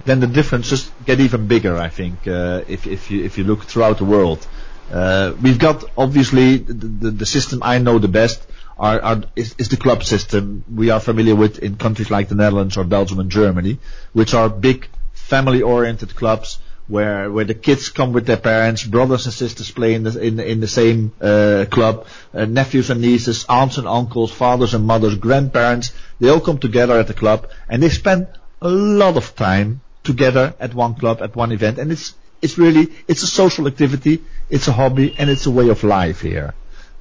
[0.05, 3.63] then the differences get even bigger, I think, uh, if, if you, if you look
[3.63, 4.45] throughout the world.
[4.91, 8.45] Uh, we've got obviously the, the, the system I know the best
[8.77, 12.35] are, are is, is the club system we are familiar with in countries like the
[12.35, 13.79] Netherlands or Belgium and Germany,
[14.13, 19.33] which are big family-oriented clubs where where the kids come with their parents, brothers and
[19.33, 23.77] sisters play in the in, in the same uh, club, uh, nephews and nieces, aunts
[23.77, 27.89] and uncles, fathers and mothers, grandparents, they all come together at the club and they
[27.89, 28.27] spend
[28.61, 31.79] a lot of time together at one club at one event.
[31.79, 35.69] And it's it's really it's a social activity, it's a hobby and it's a way
[35.69, 36.53] of life here.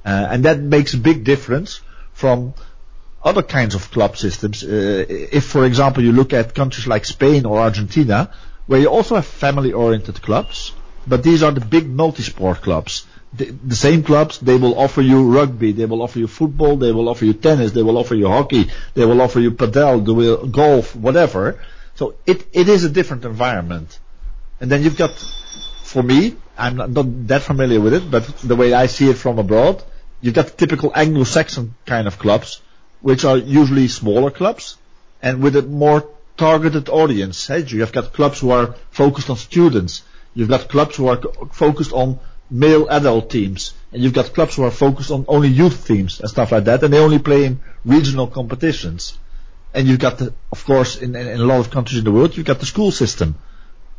[0.05, 1.81] Uh, and that makes a big difference
[2.13, 2.53] from
[3.23, 4.63] other kinds of club systems.
[4.63, 8.29] Uh, if, for example, you look at countries like Spain or Argentina,
[8.67, 10.73] where you also have family-oriented clubs,
[11.07, 13.05] but these are the big multi-sport clubs.
[13.33, 16.91] The, the, same clubs, they will offer you rugby, they will offer you football, they
[16.91, 20.11] will offer you tennis, they will offer you hockey, they will offer you padel, they
[20.11, 21.59] will golf, whatever.
[21.95, 23.99] So it, it is a different environment.
[24.59, 25.11] And then you've got,
[25.83, 29.17] for me, I'm not, not that familiar with it, but the way I see it
[29.17, 29.83] from abroad,
[30.21, 32.61] you've got typical Anglo-Saxon kind of clubs,
[33.01, 34.77] which are usually smaller clubs,
[35.21, 37.47] and with a more targeted audience.
[37.47, 40.03] Hey, you have got clubs who are focused on students.
[40.33, 43.73] You've got clubs who are focused on male adult teams.
[43.91, 46.83] And you've got clubs who are focused on only youth teams and stuff like that.
[46.83, 49.17] And they only play in regional competitions.
[49.73, 52.11] And you've got the, of course, in, in, in a lot of countries in the
[52.11, 53.35] world, you've got the school system.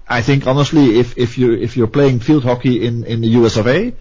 [0.08, 3.56] I think honestly, if, if you, if you're playing field hockey in, in the US
[3.56, 3.94] of A,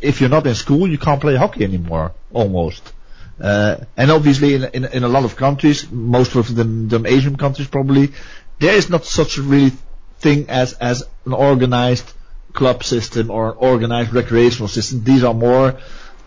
[0.00, 2.92] if you're not in school, you can't play hockey anymore, almost.
[3.40, 7.36] Uh, and obviously in, in, in, a lot of countries, most of them, them Asian
[7.36, 8.12] countries probably,
[8.60, 9.72] there is not such a really
[10.18, 12.10] thing as, as an organized
[12.52, 15.02] club system or an organized recreational system.
[15.04, 15.78] These are more,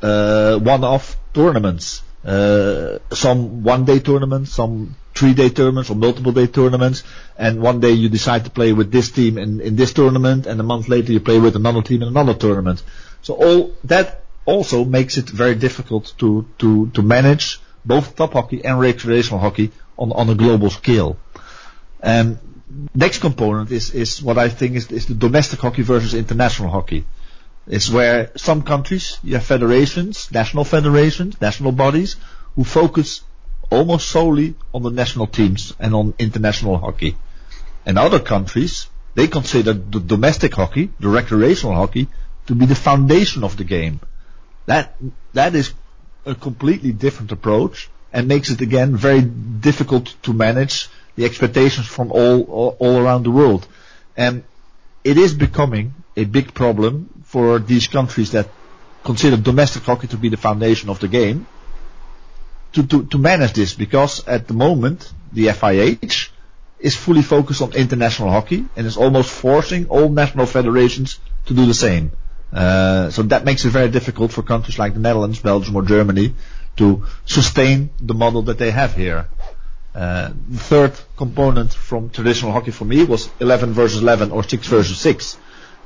[0.02, 2.04] uh, one-off tournaments.
[2.28, 7.04] Uh, some one-day tournaments, some three-day tournaments or multiple-day tournaments,
[7.38, 10.60] and one day you decide to play with this team in, in this tournament, and
[10.60, 12.84] a month later you play with another team in another tournament.
[13.22, 18.64] So all that also makes it very difficult to, to, to manage both top hockey
[18.66, 21.18] and recreational hockey on, on a global scale.
[22.02, 22.40] And
[22.94, 27.06] next component is, is what I think is, is the domestic hockey versus international hockey.
[27.70, 32.16] It's where some countries, you have federations, national federations, national bodies,
[32.56, 33.22] who focus
[33.70, 37.18] almost solely on the national teams and on international hockey.
[37.86, 42.08] And other countries, they consider the domestic hockey, the recreational hockey,
[42.48, 44.00] to be the foundation of the game.
[44.66, 44.96] That
[45.34, 45.74] that is
[46.26, 52.12] a completely different approach and makes it again very difficult to manage the expectations from
[52.12, 53.68] all all, all around the world.
[54.16, 54.44] And
[55.04, 58.50] it is becoming a big problem for these countries that
[59.04, 61.46] consider domestic hockey to be the foundation of the game
[62.74, 66.30] to, to, to manage this because at the moment the FIH
[66.80, 71.66] is fully focused on international hockey and is almost forcing all national federations to do
[71.66, 72.12] the same.
[72.54, 76.34] Uh, so that makes it very difficult for countries like the Netherlands, Belgium, or Germany
[76.78, 79.28] to sustain the model that they have here.
[79.94, 84.68] Uh, the third component from traditional hockey for me was 11 versus 11 or 6
[84.68, 85.38] versus 6.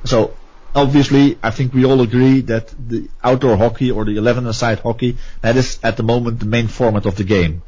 [0.04, 0.36] So
[0.74, 5.56] obviously, I think we all agree that the outdoor hockey or the 11-a-side hockey that
[5.56, 7.62] is at the moment the main format of the game.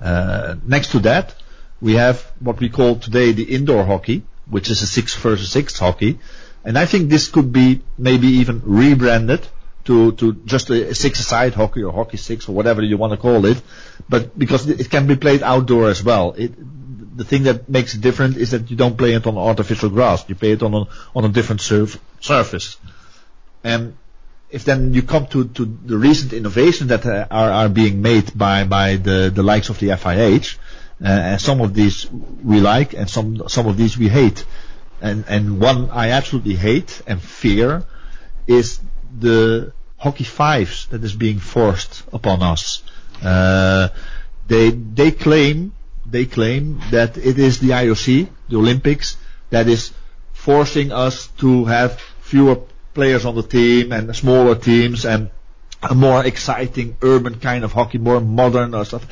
[0.00, 1.34] Uh, next to that,
[1.80, 5.78] we have what we call today the indoor hockey, which is a 6 versus 6
[5.78, 6.18] hockey,
[6.64, 9.46] and I think this could be maybe even rebranded
[9.88, 13.16] to, to just a, a six-a-side hockey or hockey six or whatever you want to
[13.16, 13.60] call it.
[14.06, 16.32] But because it can be played outdoor as well.
[16.32, 16.52] It,
[17.18, 20.24] the thing that makes it different is that you don't play it on artificial grass.
[20.28, 22.76] You play it on a, on a different surf, surface.
[23.64, 23.96] And
[24.50, 28.36] if then you come to, to the recent innovations that uh, are, are being made
[28.38, 30.56] by, by the, the likes of the FIH,
[31.02, 34.44] uh, and some of these we like and some, some of these we hate
[35.00, 37.84] and and one I absolutely hate and fear
[38.46, 38.80] is
[39.18, 42.82] the hockey fives that is being forced upon us.
[43.22, 43.88] Uh,
[44.46, 45.72] they they claim
[46.10, 49.16] they claim that it is the IOC, the Olympics,
[49.50, 49.92] that is
[50.32, 52.62] forcing us to have fewer
[52.94, 55.30] players on the team and smaller teams and
[55.82, 59.06] a more exciting urban kind of hockey, more modern or stuff.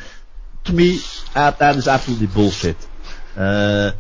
[0.65, 0.99] To me,
[1.35, 2.77] that is absolutely bullshit.
[3.37, 3.93] Uh,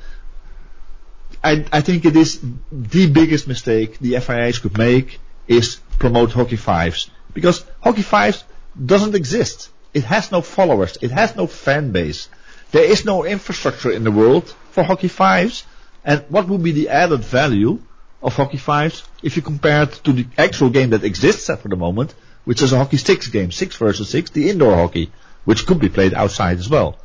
[1.44, 2.40] I, I think it is
[2.72, 7.10] the biggest mistake the FIH could make is promote Hockey Fives.
[7.32, 8.42] Because Hockey Fives
[8.84, 9.70] doesn't exist.
[9.94, 10.98] It has no followers.
[11.00, 12.28] It has no fan base.
[12.72, 15.64] There is no infrastructure in the world for Hockey Fives.
[16.04, 17.80] And what would be the added value
[18.22, 21.76] of Hockey Fives if you compare it to the actual game that exists for the
[21.76, 25.10] moment, which is a Hockey Six game, six versus six, the indoor hockey,
[25.44, 26.96] which could be played outside as well.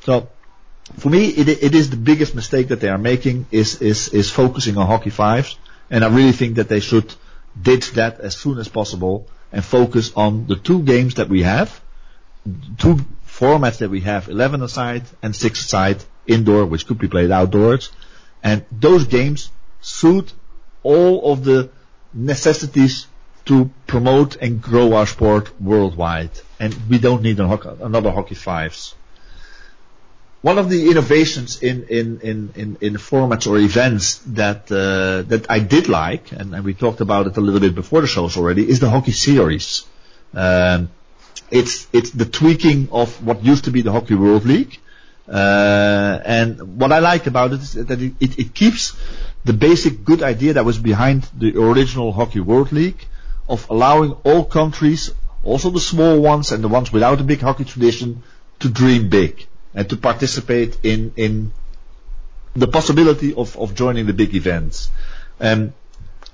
[0.00, 0.28] So
[0.98, 4.30] for me, it, it is the biggest mistake that they are making is, is, is
[4.30, 5.56] focusing on hockey fives.
[5.90, 7.14] And I really think that they should
[7.60, 11.80] ditch that as soon as possible and focus on the two games that we have,
[12.78, 12.98] two
[13.38, 17.90] formats that we have, 11 aside and 6 aside indoor, which could be played outdoors.
[18.42, 20.32] And those games suit
[20.82, 21.70] all of the
[22.12, 23.06] necessities
[23.46, 26.30] to promote and grow our sport worldwide.
[26.60, 28.94] And we don't need another hockey fives
[30.44, 35.46] one of the innovations in in in in, in formats or events that uh, that
[35.48, 38.36] I did like, and, and, we talked about it a little bit before the shows
[38.36, 39.86] already, is the hockey series.
[40.34, 40.90] Um,
[41.50, 44.78] it's it's the tweaking of what used to be the Hockey World League,
[45.28, 48.96] uh, and what I like about it is that it, it, it keeps
[49.44, 53.04] the basic good idea that was behind the original Hockey World League
[53.48, 55.10] of allowing all countries,
[55.42, 58.22] also the small ones and the ones without a big hockey tradition,
[58.60, 61.52] to dream big and to participate in in
[62.54, 64.90] the possibility of, of joining the big events.
[65.40, 65.74] Um,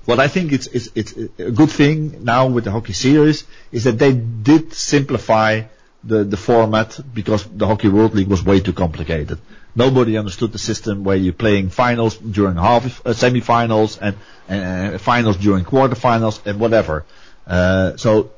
[0.05, 3.83] what I think it's, it's, it's a good thing now with the hockey series is
[3.83, 5.63] that they did simplify
[6.03, 9.39] the, the format because the Hockey World League was way too complicated.
[9.75, 14.17] Nobody understood the system where you're playing finals during half, uh, semi-finals and,
[14.49, 17.05] and uh, finals during quarterfinals and whatever.
[17.47, 18.31] Uh, so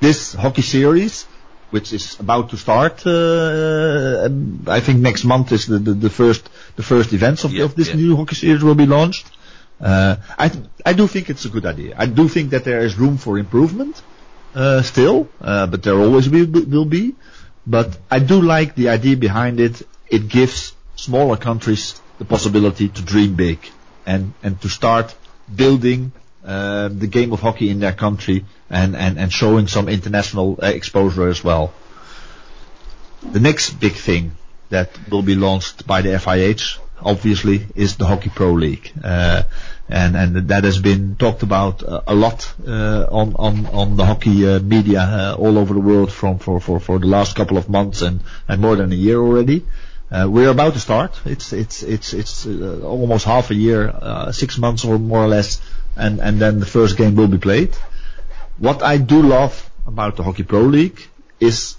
[0.00, 1.24] this hockey series,
[1.70, 4.28] which is about to start, uh,
[4.66, 7.74] I think next month is the, the, the first the first events of, Yeah, of
[7.74, 7.94] this yeah.
[7.94, 9.30] new hockey series will be launched.
[9.80, 11.94] Uh, I th- I do think it's a good idea.
[11.96, 14.02] I do think that there is room for improvement
[14.54, 17.14] uh, still, uh, but there always will, will be.
[17.66, 19.82] But I do like the idea behind it.
[20.08, 23.58] It gives smaller countries the possibility to dream big
[24.04, 25.14] and and to start
[25.54, 26.12] building
[26.44, 30.66] uh, the game of hockey in their country and and and showing some international uh,
[30.66, 31.72] exposure as well.
[33.22, 34.32] The next big thing
[34.70, 39.42] that will be launched by the FIH, obviously, is the Hockey Pro League, uh,
[39.88, 44.04] and and that has been talked about uh, a lot uh, on on on the
[44.04, 47.56] hockey uh, media uh, all over the world from for, for for the last couple
[47.56, 49.64] of months and and more than a year already.
[50.10, 51.20] Uh, we're about to start.
[51.24, 55.60] It's it's it's it's almost half a year, six months or more or less,
[55.96, 57.74] and and then the first game will be played.
[58.58, 61.00] What I do love about the Hockey Pro League
[61.38, 61.76] is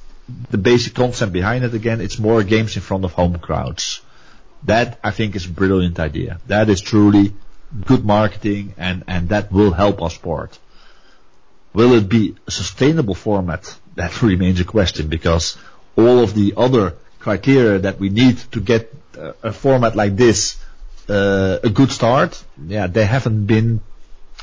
[0.50, 2.02] the basic concept behind it again.
[2.02, 4.02] It's more games in front of home crowds.
[4.64, 6.40] That I think is a brilliant idea.
[6.48, 7.34] That is truly
[7.86, 10.58] good marketing and, and that will help our sport.
[11.74, 13.76] Will it be a sustainable format?
[13.96, 15.58] That remains a question because
[15.96, 20.58] all of the other criteria that we need to get uh, a format like this
[21.10, 23.82] uh, a good start, yeah, they haven't been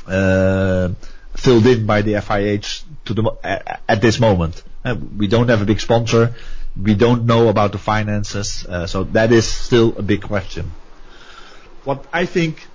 [0.07, 0.89] uh,
[1.35, 4.61] filled in by the FIH to the at this moment.
[4.83, 6.35] Uh, we don't have a big sponsor.
[6.83, 10.71] We don't know about the finances, uh, so that is still a big question.
[11.83, 12.67] What I think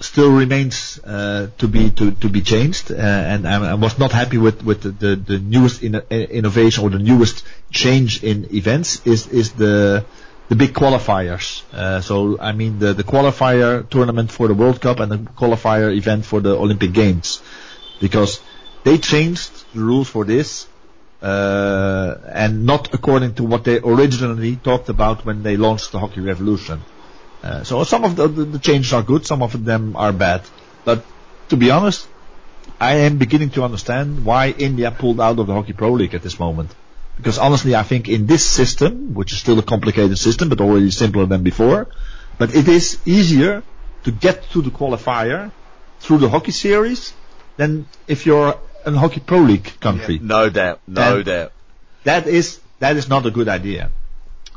[0.00, 4.12] still remains uh, to be to, to be changed, uh, and I, I was not
[4.12, 8.54] happy with with the, the, the newest in, uh, innovation or the newest change in
[8.54, 10.04] events is is the
[10.48, 11.62] the big qualifiers.
[11.72, 15.96] Uh, so I mean the the qualifier tournament for the World Cup and the qualifier
[15.96, 17.42] event for the Olympic Games,
[18.00, 18.40] because
[18.84, 20.66] they changed the rules for this.
[21.22, 26.20] Uh, and not according to what they originally talked about when they launched the hockey
[26.20, 26.82] revolution.
[27.42, 30.42] Uh, so some of the, the, the changes are good, some of them are bad.
[30.84, 31.04] But
[31.48, 32.06] to be honest,
[32.78, 36.22] I am beginning to understand why India pulled out of the Hockey Pro League at
[36.22, 36.74] this moment.
[37.16, 40.90] Because honestly, I think in this system, which is still a complicated system, but already
[40.90, 41.88] simpler than before,
[42.38, 43.62] but it is easier
[44.04, 45.50] to get to the qualifier
[46.00, 47.14] through the hockey series
[47.56, 51.52] than if you're a Hockey Pro League country No doubt, no And- doubt.
[52.04, 53.90] that is that is not a good idea.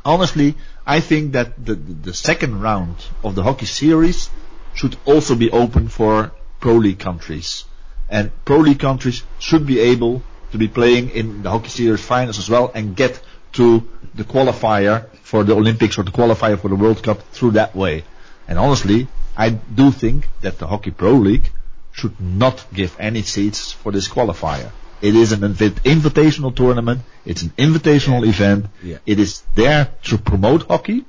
[0.04, 0.54] Honestly,
[0.86, 4.30] I think that the the second round of the hockey series
[4.74, 7.64] should also be open for pro league countries,
[8.08, 10.22] and pro league countries should be able
[10.52, 13.20] to be playing in the hockey series finals as well and get
[13.52, 13.82] to
[14.14, 18.04] the qualifier for the Olympics or the qualifier for the World Cup through that way.
[18.48, 19.06] And honestly,
[19.36, 21.50] I do think that the hockey pro league
[21.92, 24.70] should not give any seats for this qualifier.
[25.00, 27.00] It is an invi- invitational tournament.
[27.24, 28.66] It's an invitational event.
[28.82, 28.98] Yeah.
[29.06, 31.04] It is there to promote hockey.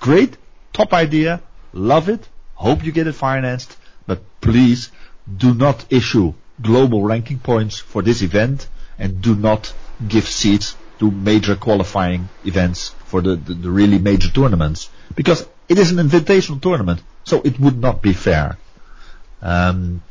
[0.00, 0.36] Great,
[0.72, 1.42] top idea.
[1.72, 2.26] Love it.
[2.54, 3.76] Hope you get it financed.
[4.06, 4.90] But please
[5.36, 8.68] do not issue global ranking points for this event
[8.98, 9.72] and do not
[10.06, 15.78] give seats to major qualifying events for the, the, the really major tournaments because it
[15.78, 17.02] is an invitational tournament.
[17.24, 18.58] So it would not be fair.
[19.42, 20.02] Um,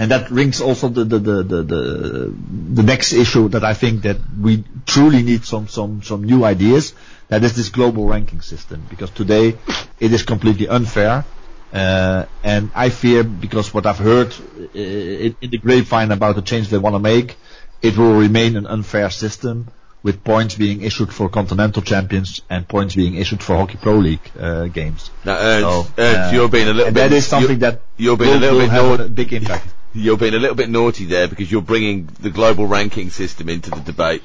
[0.00, 2.34] and that rings also the, the, the, the, the,
[2.72, 6.94] the next issue that I think that we truly need some, some, some new ideas.
[7.28, 8.82] That is this global ranking system.
[8.88, 9.58] Because today
[10.00, 11.26] it is completely unfair.
[11.70, 16.70] Uh, and I fear because what I've heard uh, in, the grapevine about the change
[16.70, 17.36] they want to make,
[17.82, 19.68] it will remain an unfair system
[20.02, 24.30] with points being issued for continental champions and points being issued for hockey pro league
[24.40, 25.10] uh, games.
[25.26, 26.94] Now, So, uh, you're being a little bit.
[26.94, 29.74] that is something you're, that you're being will, a little bit have a big impact.
[29.92, 33.70] You're being a little bit naughty there because you're bringing the global ranking system into
[33.70, 34.22] the debate,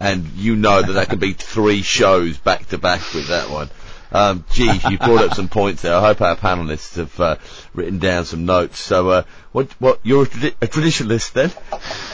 [0.00, 3.70] and you know that that can be three shows back to back with that one.
[4.12, 5.94] Um, geez, you brought up some points there.
[5.94, 7.36] I hope our panelists have uh,
[7.72, 8.78] written down some notes.
[8.78, 9.70] So, uh, what?
[9.80, 10.00] What?
[10.02, 11.50] You're a, tradi- a traditionalist then?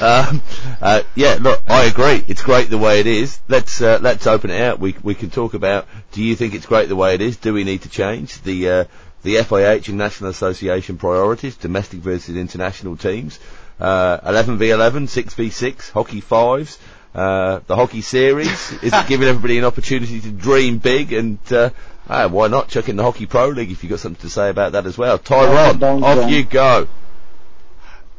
[0.01, 0.43] Um,
[0.81, 1.39] uh, yeah.
[1.41, 2.25] Look, I agree.
[2.29, 3.41] It's great the way it is.
[3.49, 4.79] Let's uh, let's open it out.
[4.79, 5.89] We we can talk about.
[6.13, 7.37] Do you think it's great the way it is?
[7.37, 8.85] Do we need to change the uh,
[9.23, 13.39] the FIH and National Association priorities, domestic versus international teams,
[13.81, 16.79] uh, 11 v 11, 6 v 6, hockey fives,
[17.15, 21.71] uh, the hockey series is giving everybody an opportunity to dream big and uh,
[22.09, 24.51] ah, why not chuck in the hockey pro league if you've got something to say
[24.51, 25.19] about that as well.
[25.19, 26.29] Tyrone, Down, off John.
[26.29, 26.89] you go.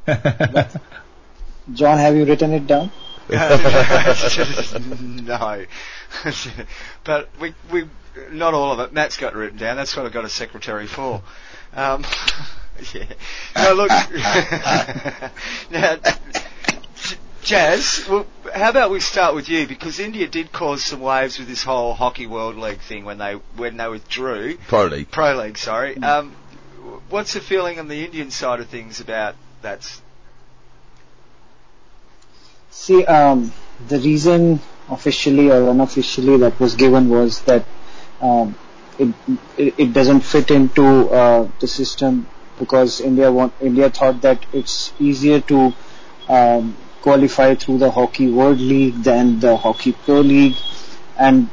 [1.73, 2.91] John, have you written it down?
[3.29, 3.35] No,
[7.03, 7.85] but we we
[8.31, 8.93] not all of it.
[8.93, 9.77] Matt's got it written down.
[9.77, 11.21] That's what I've got a secretary for.
[11.75, 12.03] Um,
[12.93, 13.05] yeah.
[13.55, 13.89] No, look.
[15.71, 15.97] now,
[17.41, 21.47] Jazz, well, how about we start with you because India did cause some waves with
[21.47, 25.11] this whole hockey world league thing when they when they withdrew Pro league.
[25.11, 25.57] pro league.
[25.57, 25.97] Sorry.
[25.97, 26.35] Um,
[27.09, 30.01] what's the feeling on the Indian side of things about that?
[32.81, 33.51] See, um,
[33.89, 37.65] the reason officially or unofficially that was given was that
[38.21, 38.55] um,
[38.97, 39.13] it,
[39.57, 42.25] it it doesn't fit into uh, the system
[42.57, 45.73] because India want India thought that it's easier to
[46.29, 50.55] um, qualify through the Hockey World League than the Hockey Pro League,
[51.17, 51.49] and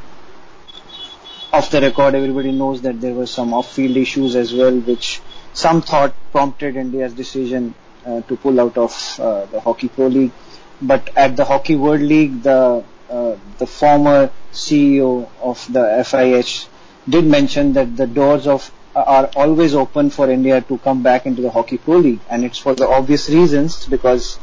[1.52, 5.20] off the record, everybody knows that there were some off-field issues as well, which
[5.52, 7.74] some thought prompted India's decision
[8.06, 10.32] uh, to pull out of uh, the Hockey Pro League.
[10.80, 16.66] But at the Hockey World League, the uh, the former CEO of the FIH
[17.08, 21.42] did mention that the doors of are always open for India to come back into
[21.42, 24.38] the Hockey Pro League, and it's for the obvious reasons because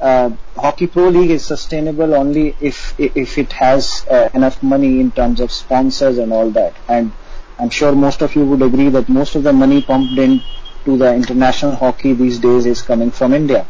[0.00, 5.10] uh, Hockey Pro League is sustainable only if if it has uh, enough money in
[5.10, 6.74] terms of sponsors and all that.
[6.88, 7.12] And
[7.58, 10.42] I'm sure most of you would agree that most of the money pumped in
[10.84, 13.66] to the international hockey these days is coming from India.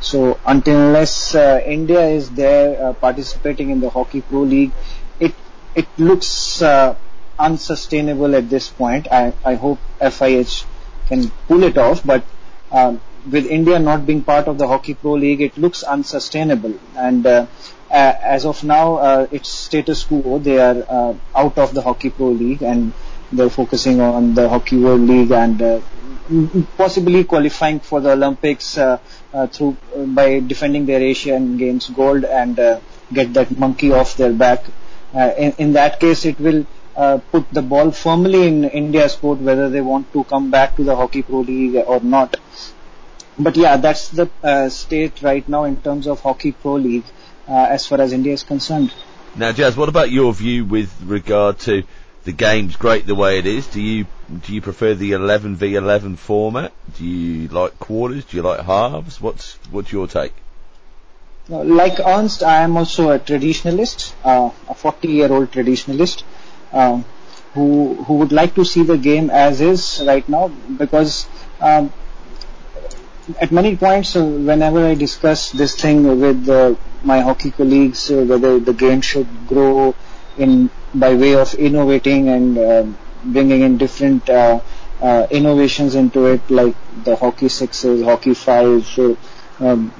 [0.00, 4.72] So unless uh, India is there uh, participating in the Hockey Pro League,
[5.18, 5.34] it
[5.74, 6.96] it looks uh,
[7.38, 9.08] unsustainable at this point.
[9.10, 10.64] I, I hope FIH
[11.06, 12.24] can pull it off, but
[12.72, 16.74] um, with India not being part of the Hockey Pro League, it looks unsustainable.
[16.96, 17.46] And uh,
[17.90, 20.38] as of now, uh, it's status quo.
[20.38, 22.92] They are uh, out of the Hockey Pro League and
[23.32, 25.82] they're focusing on the Hockey World League and
[26.76, 28.98] possibly qualifying for the Olympics uh,
[29.32, 32.56] uh, through uh, by defending their Asian Games gold and
[33.12, 34.64] get that monkey off their back.
[35.14, 36.66] In, in that case, it will
[37.32, 40.94] put the ball firmly in India's court whether they want to come back to the
[40.94, 42.36] Hockey Pro League or not.
[43.38, 47.04] But yeah, that's the state right now in terms of Hockey Pro League
[47.48, 48.92] as far as India is concerned.
[49.36, 51.84] Now, Jazz, what about your view with regard to
[52.24, 53.66] the game's great the way it is?
[53.66, 54.06] Do you
[54.38, 56.72] do you prefer the 11 v 11 format?
[56.96, 58.24] Do you like quarters?
[58.24, 59.20] Do you like halves?
[59.20, 60.32] What's what's your take?
[61.50, 66.22] Uh, Like Ernst, I am also a traditionalist, uh, a 40 year old traditionalist,
[66.72, 67.04] um,
[67.54, 71.26] who, who would like to see the game as is right now because
[71.60, 71.92] um,
[73.40, 78.22] at many points, uh, whenever I discuss this thing with uh, my hockey colleagues, uh,
[78.22, 79.94] whether the game should grow
[80.38, 84.60] in by way of innovating and um bringing in different uh,
[85.00, 89.16] uh, innovations into it, like the hockey sixes, hockey fives, so,
[89.60, 89.92] um,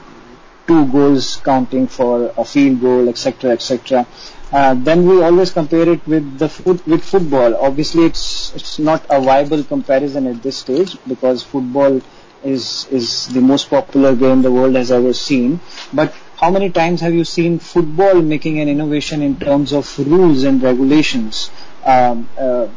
[0.66, 4.07] two goals counting for a field goal, etc., etc.
[4.53, 7.57] Uh, then we always compare it with the foot, with football.
[7.57, 12.01] Obviously, it's it's not a viable comparison at this stage because football
[12.43, 15.61] is is the most popular game the world has ever seen.
[15.93, 20.43] But how many times have you seen football making an innovation in terms of rules
[20.45, 21.51] and regulations?
[21.85, 22.68] Um, uh,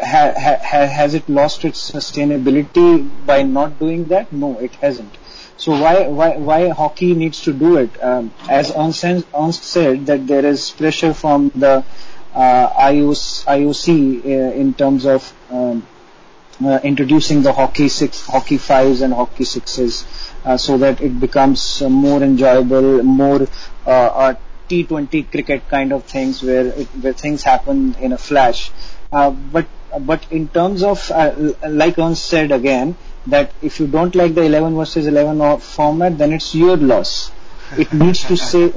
[0.00, 4.32] ha, ha, ha, has it lost its sustainability by not doing that?
[4.32, 5.16] No, it hasn't.
[5.58, 8.02] So why why why hockey needs to do it?
[8.02, 11.84] Um, as Ernst, Ernst said, that there is pressure from the
[12.34, 15.86] uh, IOC, uh, in terms of um,
[16.62, 20.04] uh, introducing the hockey six, hockey fives, and hockey sixes,
[20.44, 23.42] uh, so that it becomes more enjoyable, more
[23.86, 24.38] uh, a
[24.68, 28.70] T20 cricket kind of things where it, where things happen in a flash.
[29.12, 29.66] Uh, but
[30.00, 32.96] but in terms of uh, like Ernst said again
[33.26, 37.30] that if you don't like the 11 versus 11 or- format, then it's your loss.
[37.76, 38.72] It needs to say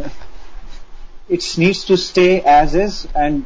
[1.27, 3.45] it needs to stay as is and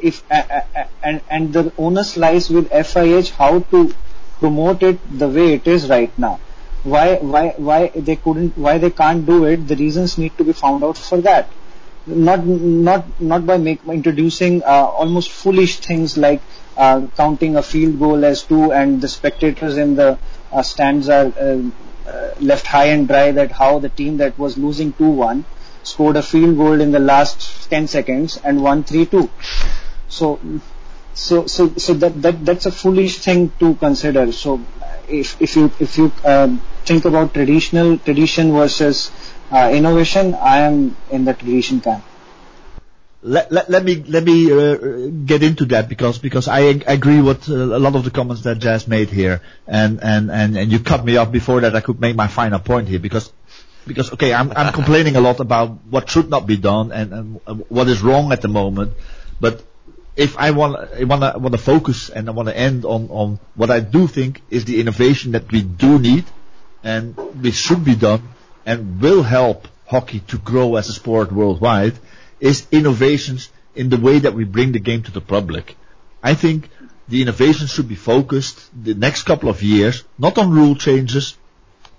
[0.00, 3.94] if a, a, a, and and the onus lies with FIH how to
[4.40, 6.40] promote it the way it is right now.
[6.82, 9.68] Why why why they couldn't why they can't do it?
[9.68, 11.48] The reasons need to be found out for that.
[12.06, 16.40] Not not not by make, introducing uh, almost foolish things like
[16.76, 20.18] uh, counting a field goal as two and the spectators in the
[20.50, 21.62] uh, stands are uh,
[22.06, 25.44] uh, left high and dry that how the team that was losing 2-1
[25.84, 29.28] scored a field goal in the last 10 seconds and won 3-2.
[30.08, 30.40] So
[31.14, 34.32] so so so that, that that's a foolish thing to consider.
[34.32, 34.60] So
[35.08, 39.10] if if you if you uh, think about traditional tradition versus
[39.52, 42.02] uh, innovation, I am in the tradition camp.
[43.24, 44.74] Let, let, let me let me uh,
[45.24, 48.42] get into that because because I ag- agree with uh, a lot of the comments
[48.42, 51.80] that Jazz made here and, and, and, and you cut me off before that I
[51.80, 53.32] could make my final point here because
[53.86, 57.40] because okay I'm I'm complaining a lot about what should not be done and, and
[57.68, 58.94] what is wrong at the moment
[59.40, 59.62] but
[60.16, 63.08] if I want I want to want to focus and I want to end on
[63.10, 66.24] on what I do think is the innovation that we do need
[66.82, 68.22] and which should be done
[68.66, 71.94] and will help hockey to grow as a sport worldwide
[72.40, 75.76] is innovations in the way that we bring the game to the public.
[76.22, 76.68] I think
[77.08, 81.36] the innovations should be focused the next couple of years, not on rule changes,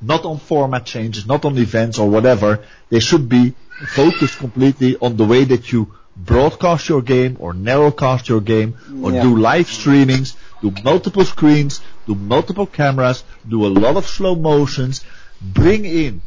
[0.01, 2.65] not on format changes, not on events or whatever.
[2.89, 3.53] They should be
[3.87, 9.11] focused completely on the way that you broadcast your game or narrowcast your game or
[9.11, 9.23] Yeah.
[9.23, 15.01] do live streamings, do multiple screens, do multiple cameras, do a lot of slow motions,
[15.41, 16.21] bring in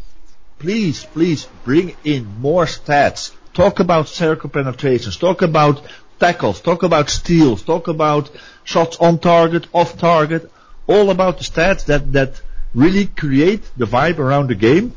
[0.58, 3.32] please, please bring in more stats.
[3.54, 5.16] Talk about circle penetrations.
[5.16, 5.82] Talk about
[6.20, 6.60] tackles.
[6.60, 7.62] Talk about steals.
[7.62, 8.30] Talk about
[8.64, 10.50] shots on target, off target.
[10.86, 12.40] All about the stats that, that
[12.74, 14.94] really create the vibe around the game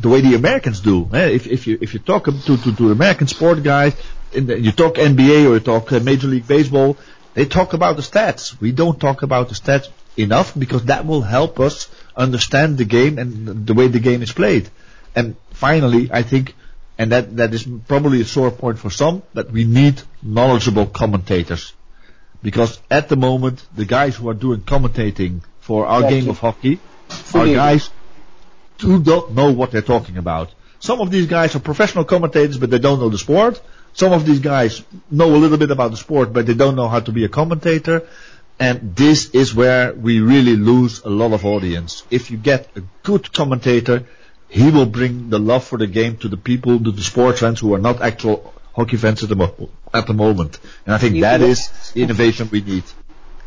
[0.00, 1.08] the way the Americans do.
[1.12, 1.28] eh?
[1.28, 3.94] If, if you if you talk to to, to American sport guys,
[4.32, 6.96] the, you talk NBA or you talk uh, Major League Baseball,
[7.34, 8.58] they talk about the stats.
[8.60, 13.18] We don't talk about the stats enough because that will help us understand the game
[13.18, 14.70] and the way the game is played.
[15.14, 16.54] And finally, I think,
[16.98, 21.72] and that that is probably a sore point for some, that we need knowledgeable commentators.
[22.42, 26.20] Because at the moment, the guys who are doing commentating for our Exactly.
[26.20, 26.78] game of hockey
[27.34, 27.90] are guys
[28.80, 30.54] who don't know what they're talking about.
[30.78, 33.60] Some of these guys are professional commentators, but they don't know the sport.
[33.92, 36.88] Some of these guys know a little bit about the sport, but they don't know
[36.88, 38.06] how to be a commentator.
[38.58, 42.04] And this is where we really lose a lot of audience.
[42.10, 44.06] If you get a good commentator,
[44.50, 47.60] he will bring the love for the game to the people, to the sports fans
[47.60, 50.58] who are not actual hockey fans at the, mo- at the moment.
[50.86, 52.84] And I think You- that you- is the innovation we need.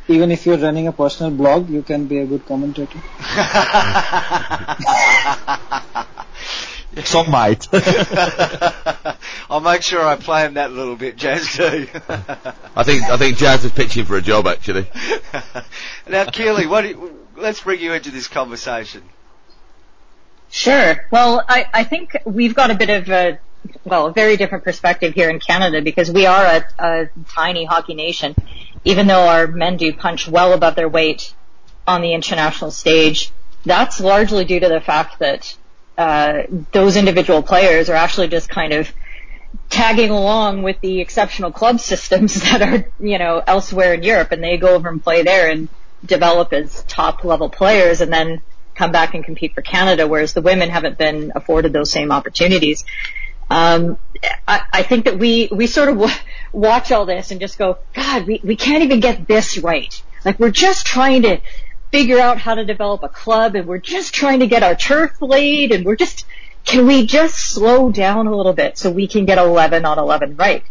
[0.10, 3.00] Even if you're running a personal blog, you can be a good commentator.
[7.06, 7.68] Some might.
[9.50, 11.88] I'll make sure I play him that little bit, Jazz too.
[12.76, 14.86] I think I think Jazz is pitching for a job actually.
[16.08, 16.82] now, Keely, what?
[16.82, 19.02] Do you, let's bring you into this conversation.
[20.54, 21.04] Sure.
[21.10, 23.40] Well, I, I think we've got a bit of a,
[23.84, 27.96] well, a very different perspective here in Canada because we are a, a tiny hockey
[27.96, 28.36] nation.
[28.86, 31.34] Even though our men do punch well above their weight
[31.88, 33.32] on the international stage,
[33.66, 35.58] that's largely due to the fact that
[35.98, 38.94] uh, those individual players are actually just kind of
[39.72, 44.44] tagging along with the exceptional club systems that are, you know, elsewhere in Europe and
[44.44, 45.68] they go over and play there and
[46.06, 48.40] develop as top level players and then
[48.76, 52.84] come back and compete for Canada, whereas the women haven't been afforded those same opportunities.
[53.50, 53.98] Um,
[54.48, 56.16] I, I think that we, we sort of w-
[56.52, 59.94] watch all this and just go, God, we, we can't even get this right.
[60.26, 61.42] Like we're just trying to
[61.92, 65.12] figure out how to develop a club and we're just trying to get our turf
[65.22, 66.26] laid and we're just,
[66.66, 70.36] can we just slow down a little bit so we can get 11 on 11
[70.38, 70.64] right?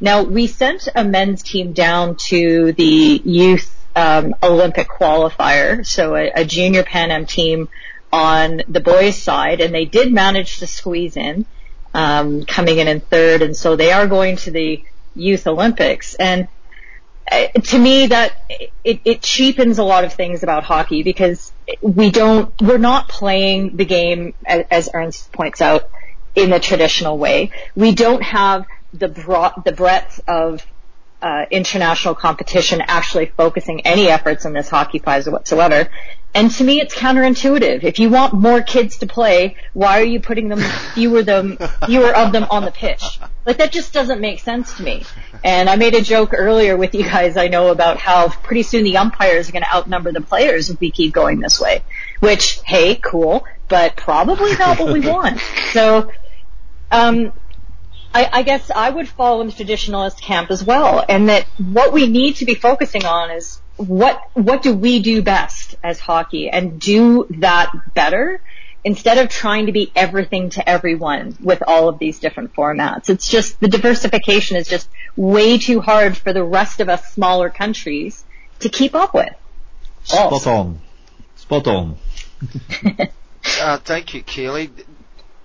[0.00, 6.30] Now we sent a men's team down to the youth um, Olympic qualifier, so a,
[6.34, 7.68] a junior Pan Am team
[8.12, 11.46] on the boys' side, and they did manage to squeeze in,
[11.92, 14.84] um, coming in in third, and so they are going to the
[15.14, 16.14] Youth Olympics.
[16.14, 16.48] And
[17.30, 18.32] uh, to me, that
[18.84, 23.76] it, it cheapens a lot of things about hockey because we don't, we're not playing
[23.76, 25.88] the game as, as Ernst points out
[26.34, 27.50] in the traditional way.
[27.74, 30.64] We don't have the broad, the breadth of
[31.50, 35.88] international competition actually focusing any efforts in this hockey prize whatsoever.
[36.36, 37.84] And to me, it's counterintuitive.
[37.84, 40.58] If you want more kids to play, why are you putting them
[40.94, 41.56] fewer them
[41.86, 43.20] fewer of them on the pitch?
[43.46, 45.04] Like that just doesn't make sense to me.
[45.44, 47.36] And I made a joke earlier with you guys.
[47.36, 50.80] I know about how pretty soon the umpires are going to outnumber the players if
[50.80, 51.84] we keep going this way.
[52.18, 55.40] Which, hey, cool, but probably not what we want.
[55.72, 56.10] So,
[56.90, 57.32] um,
[58.14, 61.92] I, I guess I would fall in the traditionalist camp as well, and that what
[61.92, 66.48] we need to be focusing on is what what do we do best as hockey,
[66.48, 68.40] and do that better
[68.84, 73.08] instead of trying to be everything to everyone with all of these different formats.
[73.08, 77.50] It's just the diversification is just way too hard for the rest of us smaller
[77.50, 78.24] countries
[78.60, 79.34] to keep up with.
[80.04, 80.80] Spot on.
[81.36, 81.96] Spot on.
[83.60, 84.70] Uh, thank you, Keely.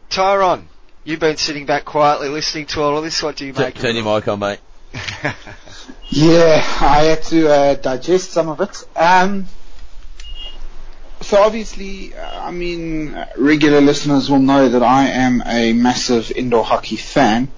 [0.10, 0.64] Tyron,
[1.10, 3.22] you've been sitting back quietly listening to all of this.
[3.24, 3.76] What do you make?
[3.76, 4.60] of turn your mic on, mate.
[6.12, 8.84] Yeah, I had to uh, digest some of it.
[8.96, 9.46] Um,
[11.22, 16.64] so obviously, uh, I mean, regular listeners will know that I am a massive indoor
[16.64, 17.50] hockey fan.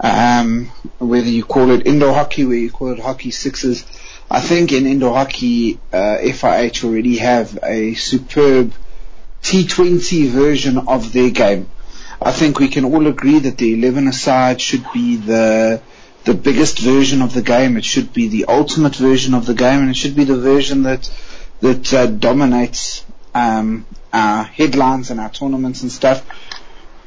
[0.00, 0.68] Um,
[0.98, 3.84] whether you call it indoor hockey, whether you call it hockey sixes,
[4.30, 8.72] I think in indoor hockey, uh, FIH already have a superb
[9.42, 11.68] T20 version of their game.
[12.24, 15.82] I think we can all agree that the 11 aside should be the
[16.24, 17.76] the biggest version of the game.
[17.76, 20.84] It should be the ultimate version of the game, and it should be the version
[20.84, 21.10] that
[21.60, 23.04] that uh, dominates
[23.34, 26.24] um, our headlines and our tournaments and stuff.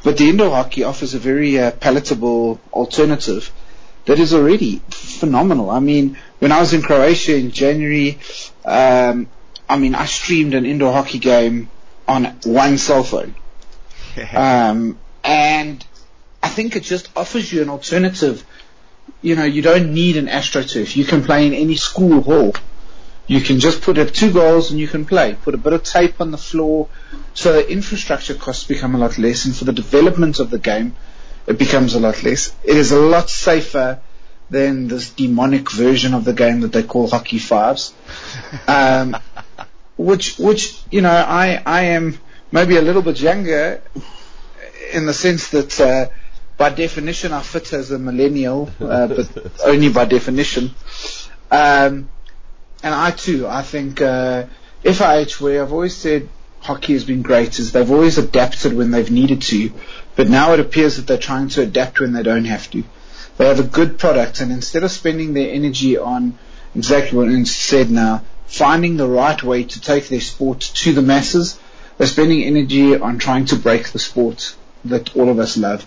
[0.04, 3.52] But the indoor hockey offers a very uh, palatable alternative
[4.06, 5.72] that is already phenomenal.
[5.72, 8.20] I mean, when I was in Croatia in January,
[8.66, 9.28] um,
[9.68, 11.72] I mean, I streamed an indoor hockey game
[12.08, 13.34] on one cell phone.
[14.36, 14.98] um,
[15.28, 15.86] and
[16.42, 18.46] I think it just offers you an alternative.
[19.22, 20.96] You know, you don't need an AstroTurf.
[20.96, 22.54] You can play in any school hall.
[23.28, 25.36] You can just put up two goals and you can play.
[25.42, 26.88] Put a bit of tape on the floor,
[27.34, 30.96] so the infrastructure costs become a lot less, and for the development of the game,
[31.46, 32.56] it becomes a lot less.
[32.64, 34.00] It is a lot safer
[34.50, 37.94] than this demonic version of the game that they call hockey fives.
[38.68, 39.18] Um,
[39.98, 42.20] which, which, you know, I, I am
[42.52, 43.82] maybe a little bit younger
[44.94, 46.08] in the sense that, uh,
[46.58, 50.72] by definition, I fit as a millennial, uh, but only by definition.
[51.52, 52.10] Um,
[52.84, 54.46] and I too, I think, uh,
[54.84, 56.30] FIH, where I've always said
[56.60, 59.72] hockey has been great, is they've always adapted when they've needed to,
[60.16, 62.84] but now it appears that they're trying to adapt when they don't have to.
[63.38, 66.38] They have a good product, and instead of spending their energy on
[66.76, 71.02] exactly what Ernst said now, finding the right way to take their sport to the
[71.02, 71.60] masses,
[71.98, 74.56] they're spending energy on trying to break the sport
[74.90, 75.86] that all of us love.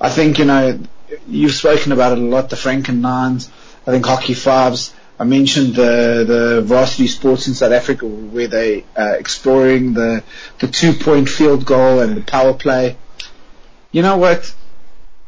[0.00, 0.80] I think, you know,
[1.28, 3.50] you've spoken about it a lot, the Franken Nines,
[3.86, 8.86] I think Hockey Fives, I mentioned the the varsity sports in South Africa where they
[8.96, 10.24] uh, exploring the
[10.60, 12.96] the two point field goal and the power play.
[13.92, 14.54] You know what?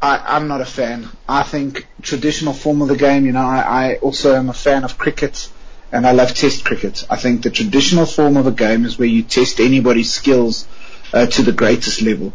[0.01, 1.11] I, I'm not a fan.
[1.29, 3.27] I think traditional form of the game.
[3.27, 5.51] You know, I, I also am a fan of cricket,
[5.93, 7.07] and I love Test cricket.
[7.11, 10.66] I think the traditional form of a game is where you test anybody's skills
[11.12, 12.33] uh, to the greatest level.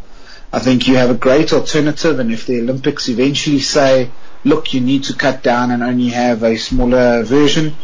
[0.52, 4.10] I think you have a great alternative, and if the Olympics eventually say
[4.44, 7.76] look, you need to cut down and only have a smaller version.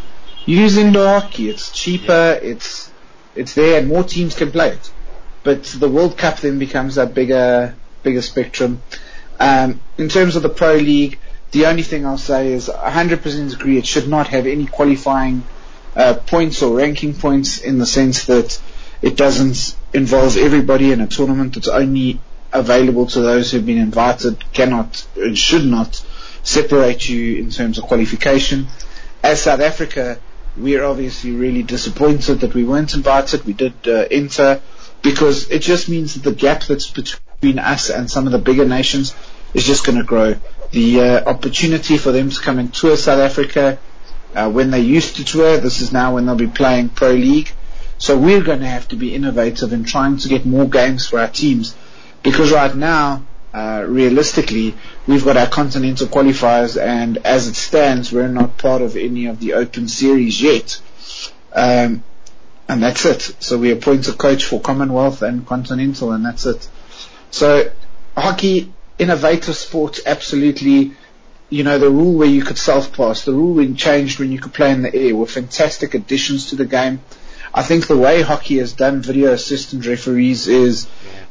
[0.45, 1.49] Use indoor hockey.
[1.49, 2.39] It's cheaper.
[2.41, 2.91] It's
[3.35, 4.91] it's there, and more teams can play it.
[5.43, 8.81] But the World Cup then becomes a bigger bigger spectrum.
[9.39, 11.19] Um, in terms of the Pro League,
[11.51, 13.77] the only thing I'll say is 100% agree.
[13.77, 15.43] It should not have any qualifying
[15.95, 18.61] uh, points or ranking points in the sense that
[19.01, 21.57] it doesn't involve everybody in a tournament.
[21.57, 22.19] It's only
[22.59, 24.43] available to those who've been invited.
[24.53, 26.03] Cannot and should not
[26.43, 28.67] separate you in terms of qualification.
[29.23, 30.19] As South Africa,
[30.57, 33.43] we are obviously really disappointed that we weren't invited.
[33.43, 34.61] We did uh, enter
[35.01, 38.65] because it just means that the gap that's between us and some of the bigger
[38.65, 39.15] nations
[39.53, 40.35] is just going to grow.
[40.71, 43.79] The uh, opportunity for them to come and tour South Africa
[44.33, 47.51] uh, when they used to tour, this is now when they'll be playing Pro League.
[47.97, 51.19] So we're going to have to be innovative in trying to get more games for
[51.19, 51.75] our teams
[52.25, 53.23] because right now
[53.53, 54.75] uh, realistically,
[55.07, 59.39] we've got our continental qualifiers, and as it stands, we're not part of any of
[59.39, 60.81] the open series yet.
[61.53, 62.03] Um,
[62.67, 63.21] and that's it.
[63.39, 66.67] So we appoint a coach for Commonwealth and Continental, and that's it.
[67.31, 67.71] So
[68.17, 70.91] hockey, innovative sport, absolutely.
[71.49, 74.53] You know, the rule where you could self-pass, the rule being changed when you could
[74.53, 77.01] play in the air were fantastic additions to the game.
[77.53, 80.87] I think the way hockey has done video assistant referees is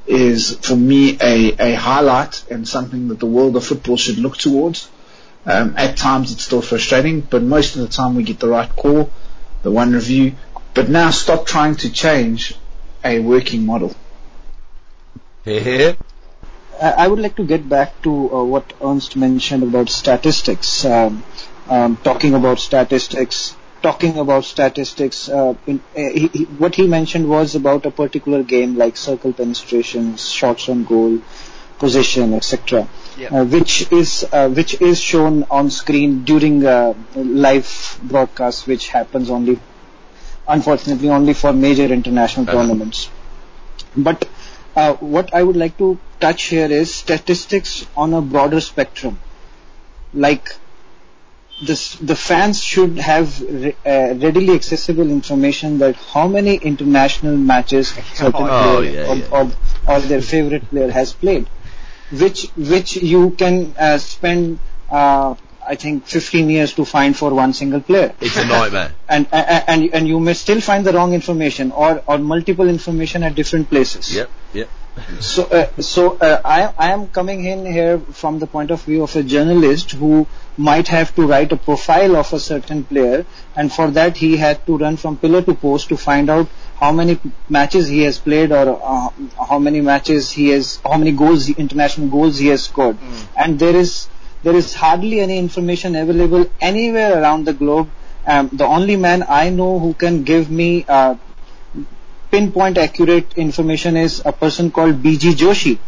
[0.06, 4.36] is for me a, a highlight and something that the world of football should look
[4.36, 4.88] towards.
[5.46, 8.74] Um, at times it's still frustrating, but most of the time we get the right
[8.74, 9.10] call,
[9.62, 10.34] the one review.
[10.72, 12.54] But now stop trying to change
[13.04, 13.94] a working model.
[15.44, 15.96] Here.
[16.80, 20.84] I would like to get back to uh, what Ernst mentioned about statistics.
[20.84, 21.22] Um,
[21.68, 27.28] um, talking about statistics, talking about statistics, uh, in, uh, he, he, what he mentioned
[27.28, 31.18] was about a particular game like circle penetrations, shots on goal,
[31.78, 33.40] position, etc., yeah.
[33.40, 39.28] uh, which is uh, which is shown on screen during uh, live broadcast, which happens
[39.28, 39.58] only,
[40.48, 42.58] unfortunately, only for major international uh-huh.
[42.58, 43.10] tournaments.
[44.08, 44.28] But
[44.74, 49.18] uh, what I would like to touch here is statistics on a broader spectrum,
[50.14, 50.56] like
[51.66, 57.88] this, the fans should have re, uh, readily accessible information that how many international matches
[58.14, 59.28] certain oh, player yeah, or, yeah.
[59.30, 61.48] Or, or, their favorite player has played,
[62.12, 64.58] which which you can uh, spend
[64.90, 65.34] uh,
[65.66, 68.14] I think 15 years to find for one single player.
[68.20, 68.92] It's a nightmare.
[69.08, 73.22] and, and and and you may still find the wrong information or or multiple information
[73.22, 74.14] at different places.
[74.14, 74.68] yep, yep.
[75.20, 79.02] So, uh, so uh, I, I am coming in here from the point of view
[79.02, 80.26] of a journalist who
[80.56, 83.26] might have to write a profile of a certain player,
[83.56, 86.46] and for that he had to run from pillar to post to find out
[86.78, 87.18] how many
[87.48, 89.08] matches he has played or uh,
[89.48, 92.96] how many matches he has, how many goals, international goals he has scored,
[93.36, 94.08] and there is
[94.44, 97.90] there is hardly any information available anywhere around the globe.
[98.26, 101.16] Um, the only man I know who can give me uh,
[102.34, 105.78] pinpoint accurate information is a person called BG Joshi,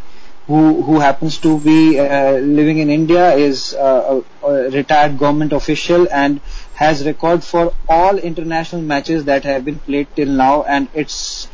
[0.47, 5.53] who who happens to be uh, living in India, is uh, a, a retired government
[5.53, 6.41] official and
[6.75, 11.49] has record for all international matches that have been played till now, and it's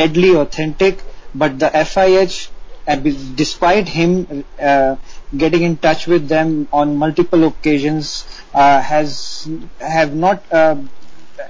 [0.00, 1.04] deadly authentic.
[1.34, 2.48] But the FIH,
[2.86, 2.96] uh,
[3.44, 4.96] despite him uh,
[5.36, 8.24] getting in touch with them on multiple occasions,
[8.54, 9.46] uh, has
[9.78, 10.76] have not uh,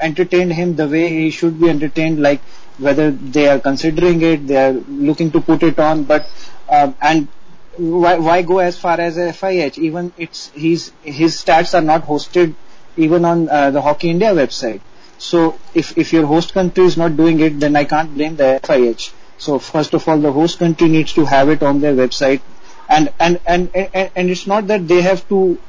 [0.00, 2.40] entertained him the way he should be entertained, like
[2.78, 6.26] whether they are considering it, they are looking to put it on, but
[6.68, 7.28] um, and
[7.76, 9.78] why, why go as far as FIH?
[9.78, 12.54] Even it's his his stats are not hosted
[12.96, 14.80] even on uh, the Hockey India website.
[15.18, 18.60] So if if your host country is not doing it, then I can't blame the
[18.62, 19.12] FIH.
[19.38, 22.40] So first of all, the host country needs to have it on their website,
[22.88, 25.60] and and and and, and it's not that they have to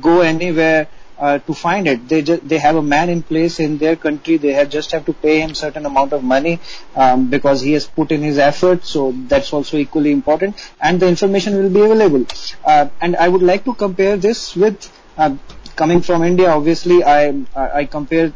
[0.00, 0.88] go anywhere
[1.22, 2.08] uh, to find it.
[2.08, 4.36] They just they have a man in place in their country.
[4.44, 6.58] They have just have to pay him certain amount of money
[6.96, 8.84] um, because he has put in his effort.
[8.84, 12.26] So that's also equally important, and the information will be available.
[12.64, 14.92] Uh, and I would like to compare this with.
[15.16, 15.36] Uh,
[15.74, 17.20] Coming from India, obviously, I
[17.56, 18.26] I compare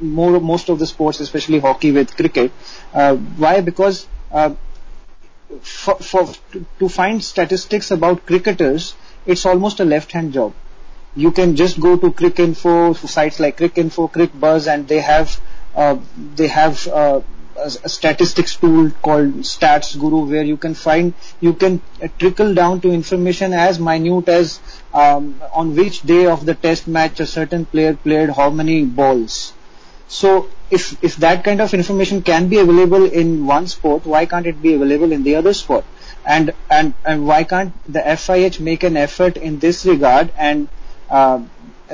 [0.00, 2.52] more most of the sports, especially hockey, with cricket.
[2.94, 3.60] Uh, why?
[3.60, 3.98] Because
[4.32, 4.54] uh,
[5.60, 6.22] for, for
[6.78, 8.94] to, find statistics about cricketers,
[9.26, 10.54] it's almost a left-hand job
[11.16, 15.40] you can just go to Cricinfo, sites like Cricinfo, CricBuzz, and they have
[15.74, 15.98] uh,
[16.34, 17.20] they have uh,
[17.56, 22.54] a, a statistics tool called Stats Guru, where you can find you can uh, trickle
[22.54, 24.60] down to information as minute as
[24.92, 29.54] um, on which day of the test match a certain player played how many balls.
[30.08, 34.46] So if if that kind of information can be available in one sport, why can't
[34.46, 35.84] it be available in the other sport?
[36.26, 40.68] And and and why can't the FIH make an effort in this regard and
[41.10, 41.42] uh,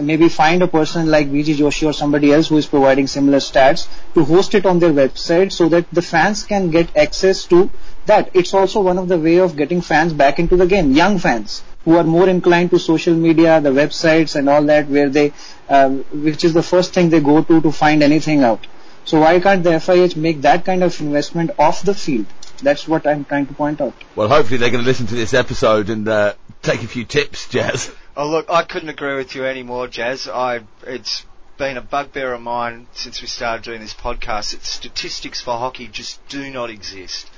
[0.00, 3.88] maybe find a person like BG Joshi or somebody else who is providing similar stats
[4.14, 7.70] to host it on their website so that the fans can get access to
[8.06, 8.30] that.
[8.34, 11.62] It's also one of the way of getting fans back into the game, young fans
[11.84, 15.32] who are more inclined to social media, the websites and all that where they,
[15.68, 18.66] uh, which is the first thing they go to to find anything out.
[19.04, 22.26] So why can't the FIH make that kind of investment off the field?
[22.62, 23.94] That's what I'm trying to point out.
[24.14, 27.48] Well, hopefully they're going to listen to this episode and uh, take a few tips,
[27.48, 27.90] Jazz.
[28.14, 30.28] Oh look, I couldn't agree with you anymore, Jazz.
[30.28, 31.24] I it's
[31.56, 34.50] been a bugbear of mine since we started doing this podcast.
[34.50, 37.30] That statistics for hockey just do not exist.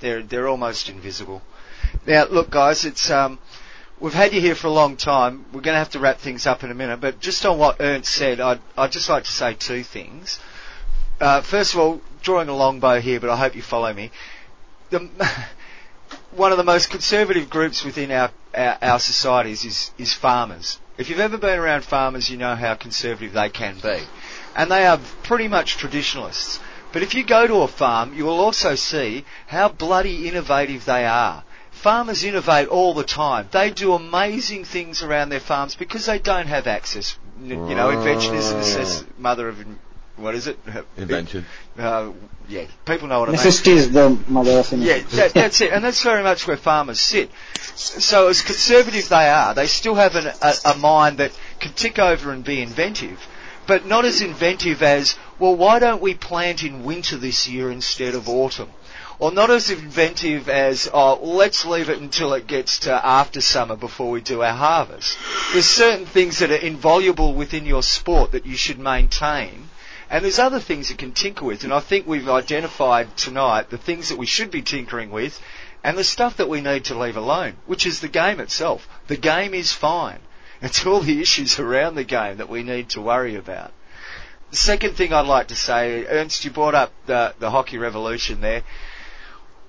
[0.00, 1.40] They're they're almost invisible.
[2.06, 3.38] Now, look, guys, it's um,
[4.00, 5.46] we've had you here for a long time.
[5.46, 7.76] We're going to have to wrap things up in a minute, but just on what
[7.80, 10.40] Ernst said, I'd I'd just like to say two things.
[11.20, 14.10] Uh, first of all, drawing a long bow here, but I hope you follow me.
[14.90, 15.08] The,
[16.32, 20.78] one of the most conservative groups within our, our, our societies is, is farmers.
[20.96, 24.00] If you've ever been around farmers, you know how conservative they can be.
[24.56, 26.58] And they are pretty much traditionalists.
[26.92, 31.04] But if you go to a farm, you will also see how bloody innovative they
[31.06, 31.44] are.
[31.70, 33.48] Farmers innovate all the time.
[33.52, 37.16] They do amazing things around their farms because they don't have access.
[37.40, 39.64] You know, invention is the mother of,
[40.18, 40.58] what is it?
[40.96, 41.44] Invention.
[41.78, 42.12] Uh,
[42.48, 43.36] yeah, people know what I mean.
[43.36, 45.16] Necessity is the mother of Yeah, invention.
[45.18, 47.30] that, that's it, and that's very much where farmers sit.
[47.76, 51.98] So, as conservative they are, they still have an, a, a mind that can tick
[51.98, 53.26] over and be inventive,
[53.66, 58.14] but not as inventive as, well, why don't we plant in winter this year instead
[58.14, 58.70] of autumn?
[59.20, 63.74] Or not as inventive as, oh, let's leave it until it gets to after summer
[63.74, 65.18] before we do our harvest.
[65.52, 69.68] There's certain things that are invaluable within your sport that you should maintain.
[70.10, 73.78] And there's other things you can tinker with, and I think we've identified tonight the
[73.78, 75.40] things that we should be tinkering with,
[75.84, 78.88] and the stuff that we need to leave alone, which is the game itself.
[79.06, 80.20] The game is fine.
[80.60, 83.72] It's all the issues around the game that we need to worry about.
[84.50, 88.40] The second thing I'd like to say, Ernst, you brought up the, the hockey revolution
[88.40, 88.62] there.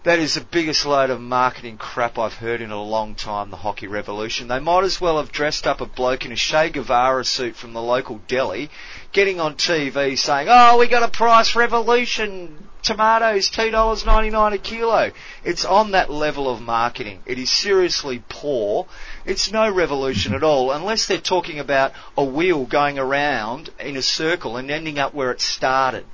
[0.04, 3.58] That is the biggest load of marketing crap I've heard in a long time, the
[3.58, 4.48] hockey revolution.
[4.48, 7.74] They might as well have dressed up a bloke in a Che Guevara suit from
[7.74, 8.70] the local deli,
[9.12, 15.12] getting on TV saying, oh, we got a price revolution, tomatoes $2.99 a kilo.
[15.44, 17.22] It's on that level of marketing.
[17.26, 18.88] It is seriously poor.
[19.26, 24.02] It's no revolution at all, unless they're talking about a wheel going around in a
[24.02, 26.06] circle and ending up where it started.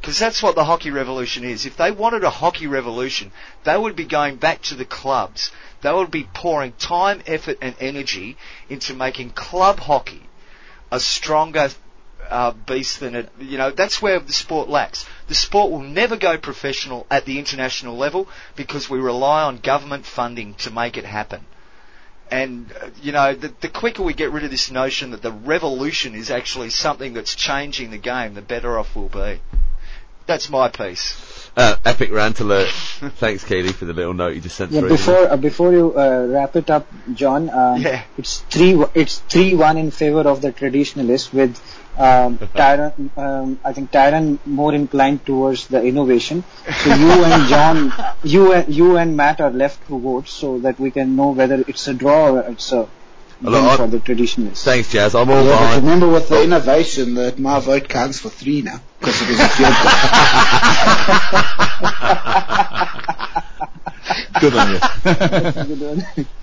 [0.00, 1.66] Because that's what the hockey revolution is.
[1.66, 3.32] If they wanted a hockey revolution,
[3.64, 5.50] they would be going back to the clubs.
[5.82, 8.36] They would be pouring time, effort, and energy
[8.68, 10.22] into making club hockey
[10.90, 11.68] a stronger
[12.30, 13.28] uh, beast than it.
[13.40, 15.06] You know, that's where the sport lacks.
[15.28, 20.04] The sport will never go professional at the international level because we rely on government
[20.06, 21.44] funding to make it happen.
[22.30, 25.30] And, uh, you know, the, the quicker we get rid of this notion that the
[25.32, 29.40] revolution is actually something that's changing the game, the better off we'll be.
[30.26, 31.48] That's my piece.
[31.56, 32.68] Uh, epic rant alert.
[33.18, 34.88] Thanks, Katie, for the little note you just sent Yeah, through.
[34.88, 38.02] before uh, before you uh, wrap it up, John, um, Yeah.
[38.18, 41.56] it's three it's three one in favor of the traditionalists with
[41.96, 43.10] um, Tyron.
[43.16, 46.44] Um, I think Tyron more inclined towards the innovation.
[46.84, 47.92] So you and John,
[48.22, 51.62] you and you and Matt are left to vote so that we can know whether
[51.66, 52.88] it's a draw or it's a
[53.42, 54.64] Look, win I- the traditionalists.
[54.64, 55.14] Thanks, Jazz.
[55.14, 55.82] I'm all Yeah, but behind.
[55.84, 59.48] remember with the innovation that my vote counts for three now because it was a
[59.48, 59.92] field goal.
[64.40, 64.78] Good on you.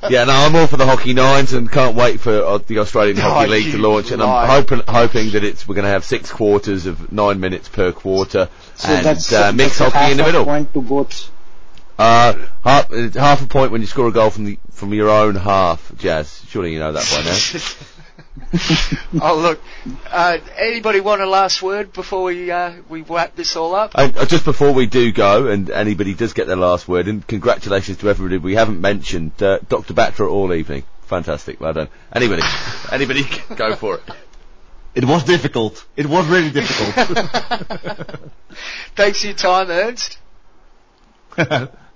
[0.10, 3.18] Yeah, no, I'm all for the hockey nines and can't wait for uh, the Australian
[3.20, 4.12] Oh, Hockey League to you launch.
[4.12, 7.70] And I'm hoping hoping that it's we're going to have six quarters of nine minutes
[7.70, 10.46] per quarter So and that's uh, mixed that's a hockey in the half a middle.
[10.46, 11.30] Point to both.
[11.98, 12.34] Uh,
[12.64, 15.36] half, uh, half a point when you score a goal from the from your own
[15.36, 16.43] half, Jazz.
[16.54, 17.24] Surely you know that by
[19.20, 19.24] now.
[19.24, 19.60] oh look,
[20.06, 23.94] uh, anybody want a last word before we uh, we wrap this all up?
[23.96, 27.26] Uh, uh, just before we do go, and anybody does get their last word, and
[27.26, 29.32] congratulations to everybody we haven't mentioned.
[29.42, 29.96] Uh, Dr.
[29.96, 30.84] Batra all evening.
[31.08, 31.90] Fantastic, well done.
[32.16, 32.44] Anybody,
[32.92, 33.24] anybody,
[33.56, 34.04] go for it.
[34.94, 35.84] It was difficult.
[35.98, 36.94] It was really difficult.
[38.96, 40.20] Thanks for your time, Ernst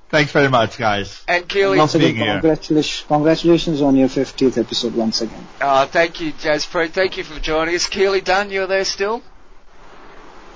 [0.10, 1.22] Thanks very much, guys.
[1.28, 1.78] and Keely.
[1.78, 5.46] Once again, congratulations, congratulations on your 50th episode once again.
[5.60, 6.88] Uh, thank you, Jazz Pre.
[6.88, 7.88] Thank you for joining us.
[7.88, 9.22] Keely Dunn, you're there still.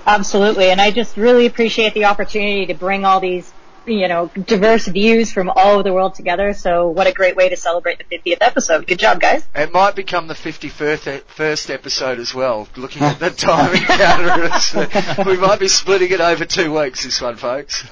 [0.06, 0.70] Absolutely.
[0.70, 3.52] And I just really appreciate the opportunity to bring all these,
[3.86, 6.54] you know, diverse views from all over the world together.
[6.54, 8.86] So what a great way to celebrate the 50th episode.
[8.86, 9.46] Good job, guys.
[9.54, 15.24] It might become the 51st e- first episode as well, looking at the time encounter.
[15.30, 17.84] We might be splitting it over two weeks, this one, folks.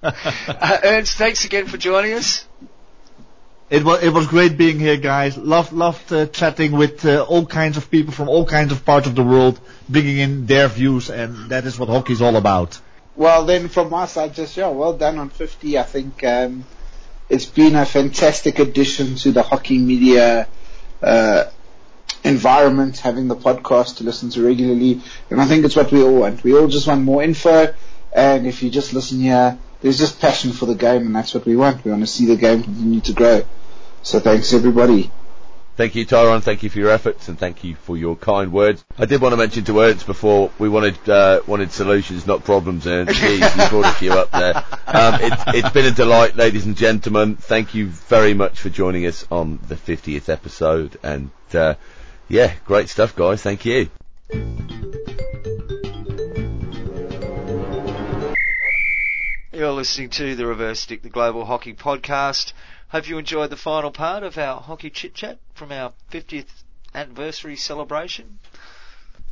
[0.02, 2.46] Uh, Ernst, thanks again for joining us.
[3.68, 5.36] It was it was great being here, guys.
[5.36, 9.06] Loved loved uh, chatting with uh, all kinds of people from all kinds of parts
[9.06, 12.80] of the world, bringing in their views, and that is what hockey's all about.
[13.16, 15.78] Well, then from my side, just yeah, well done on 50.
[15.78, 16.64] I think um,
[17.28, 20.48] it's been a fantastic addition to the hockey media
[21.02, 21.44] uh,
[22.24, 26.20] environment, having the podcast to listen to regularly, and I think it's what we all
[26.20, 26.44] want.
[26.44, 27.74] We all just want more info,
[28.12, 31.46] and if you just listen here, there's just passion for the game, and that's what
[31.46, 31.84] we want.
[31.84, 33.42] We want to see the game continue to grow.
[34.02, 35.10] So thanks everybody.
[35.78, 36.40] Thank you, Tyrone.
[36.40, 38.84] Thank you for your efforts and thank you for your kind words.
[38.98, 42.84] I did want to mention to Ernst before we wanted uh, wanted solutions, not problems.
[42.84, 44.56] Ernst, Jeez, you brought a few up there.
[44.88, 47.36] Um, it's, it's been a delight, ladies and gentlemen.
[47.36, 50.98] Thank you very much for joining us on the 50th episode.
[51.04, 51.74] And uh,
[52.28, 53.42] yeah, great stuff, guys.
[53.42, 53.88] Thank you.
[59.58, 62.52] You're listening to the Reverse Stick, the Global Hockey Podcast.
[62.90, 66.46] Hope you enjoyed the final part of our hockey chit chat from our 50th
[66.94, 68.38] anniversary celebration.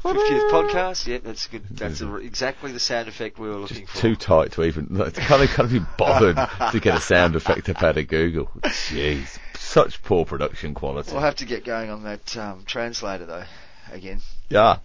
[0.03, 1.07] 50th podcast.
[1.07, 1.63] Yeah, that's good.
[1.71, 3.99] That's a, exactly the sound effect we were looking for.
[3.99, 6.35] Too tight to even like, can't, can't be bothered
[6.73, 8.51] to get a sound effect up out of Google.
[8.63, 11.13] Jeez, such poor production quality.
[11.13, 13.45] We'll have to get going on that um, translator though.
[13.93, 14.79] Again, Yeah.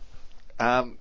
[0.60, 1.00] um,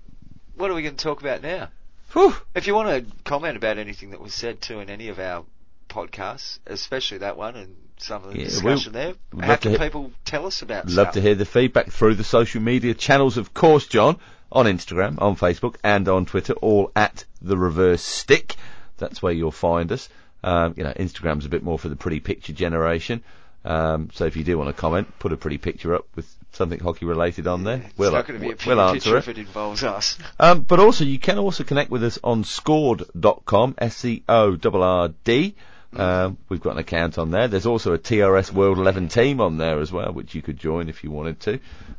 [0.57, 1.68] what are we going to talk about now?
[2.13, 2.35] Whew.
[2.55, 5.45] If you want to comment about anything that was said too in any of our
[5.89, 9.79] podcasts, especially that one and some of the Yeah, discussion we'll- there, how can hear-
[9.81, 11.15] people tell us about Love stuff?
[11.15, 14.17] to hear the feedback through the social media channels, of course, John,
[14.51, 18.57] on Instagram, on Facebook, and on Twitter, all at the Reverse Stick.
[18.99, 20.09] That's where you'll find us.
[20.43, 23.23] Um, you know, Instagram's a bit more for the pretty picture generation.
[23.65, 26.79] Um, so if you do want to comment, put a pretty picture up with something
[26.81, 27.83] hockey related on there.
[27.85, 29.19] It's we'll, not going to be a we'll answer it.
[29.19, 30.19] if it involves us.
[30.39, 35.55] Um, but also, you can also connect with us on scorrd.com, S-C-O-R-R-D.
[35.93, 37.49] Um, we've got an account on there.
[37.49, 40.89] There's also a TRS World 11 team on there as well, which you could join
[40.89, 41.59] if you wanted to.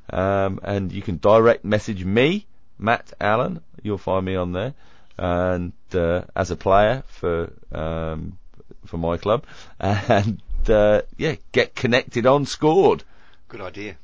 [0.10, 2.48] Um, and you can direct message me,
[2.80, 3.62] Matt Allen.
[3.84, 4.74] You'll find me on there.
[5.18, 8.38] And, uh, as a player for, um,
[8.86, 9.46] for my club.
[9.80, 13.02] And, uh, yeah, get connected on Scorrd
[13.48, 13.98] Good idea.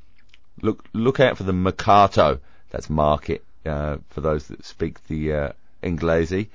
[0.61, 2.39] look look out for the Mercato.
[2.69, 5.51] That's market uh, for those that speak the uh,
[5.83, 6.47] Inglese.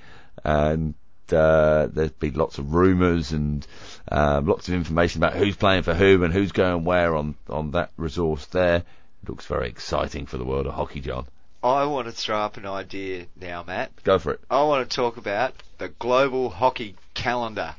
[0.45, 0.95] and
[1.33, 3.67] uh, there's been lots of rumours and
[4.11, 7.71] uh, lots of information about who's playing for whom and who's going where on on
[7.73, 8.77] that resource there.
[9.23, 11.27] It looks very exciting for the world of hockey, John.
[11.63, 13.93] I want to throw up an idea now, Matt.
[14.03, 14.41] Go for it.
[14.51, 17.77] I want to talk about the global hockey calendar.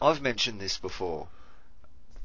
[0.00, 1.28] I've mentioned this before.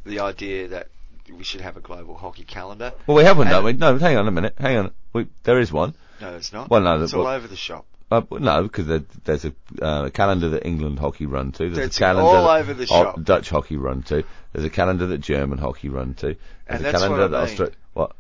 [0.06, 0.88] The idea that
[1.32, 2.92] we should have a global hockey calendar.
[3.08, 3.74] Well, we have one, And- don't we?
[3.74, 4.56] No, hang on a minute.
[4.58, 4.92] Hang on.
[5.14, 5.94] We, there is one.
[6.20, 6.70] No, it's not.
[6.70, 7.86] Well, no, it's that- all over the shop.
[8.12, 11.70] Uh, no, because there, there's a uh, calendar that England hockey run to.
[11.70, 13.24] There's It's a calendar all over the Ho- shop.
[13.24, 14.26] Dutch hockey run to.
[14.52, 16.26] There's a calendar that German hockey run to.
[16.26, 17.58] There's And a that's calendar what I that mean.
[17.70, 18.12] Austra- What?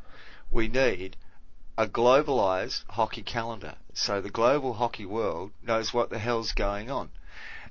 [0.49, 1.17] We need
[1.77, 7.09] a globalized hockey calendar so the global hockey world knows what the hell's going on.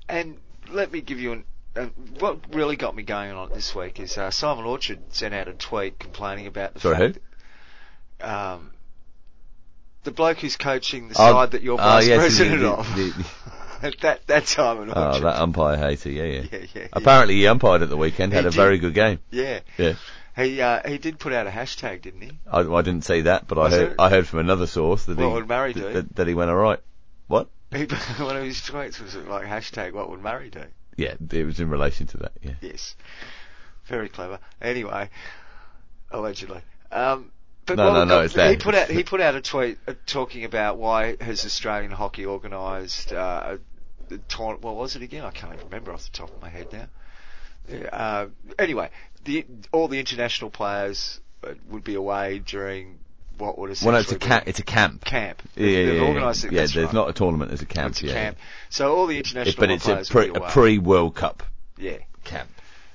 [0.07, 0.37] And
[0.69, 1.43] let me give you an.
[1.75, 1.85] Uh,
[2.19, 5.47] what really got me going on it this week is uh, Simon Orchard sent out
[5.47, 7.19] a tweet complaining about the Sorry, fact
[8.21, 8.27] who?
[8.27, 8.71] um,
[10.03, 12.95] the bloke who's coaching the Oh, side that you're oh, vice yes, president the- of.
[12.95, 13.25] the-
[14.01, 15.01] that that Simon Orchard.
[15.01, 16.11] Oh, that umpire hater.
[16.11, 16.41] Yeah, yeah.
[16.51, 16.87] yeah, yeah, yeah.
[16.93, 18.33] Apparently, he umpired at the weekend.
[18.33, 18.55] Had a did.
[18.55, 19.19] very good game.
[19.31, 19.61] yeah.
[19.77, 19.93] Yeah.
[20.35, 22.31] He uh, he did put out a hashtag, didn't he?
[22.51, 23.95] I, I didn't see that, but I heard it?
[23.99, 25.91] I heard from another source that What he would Murray do?
[25.93, 26.79] that, that he went all right.
[27.27, 27.49] What?
[27.71, 27.83] He,
[28.19, 30.63] one of his tweets was like hashtag What would Murray do?
[30.97, 32.31] Yeah, it was in relation to that.
[32.41, 32.53] Yeah.
[32.61, 32.95] Yes.
[33.85, 34.39] Very clever.
[34.61, 35.09] Anyway,
[36.11, 36.61] allegedly.
[36.91, 37.31] Um,
[37.65, 38.49] but No, what no, no, got- it's there.
[38.51, 42.25] He put out he put out a tweet uh, talking about why has Australian hockey
[42.25, 43.57] organised uh,
[44.09, 44.63] a tournament.
[44.63, 45.23] What was it again?
[45.23, 46.87] I can't even remember off the top of my head now.
[47.91, 48.27] Uh,
[48.59, 48.89] anyway,
[49.23, 52.99] the all the international players uh, would be away during
[53.37, 54.43] what would essentially Well, no, it's a camp.
[54.47, 55.03] It's a camp.
[55.05, 55.41] camp.
[55.55, 56.51] Yeah, yeah, They've yeah, organised it.
[56.51, 56.57] yeah.
[56.59, 56.93] there's right.
[56.93, 57.49] not a tournament.
[57.49, 57.91] There's a camp.
[57.91, 58.13] It's a yeah.
[58.13, 58.37] camp.
[58.69, 61.43] So all the international but it's a pre, a pre-World Cup
[61.77, 62.49] yeah camp.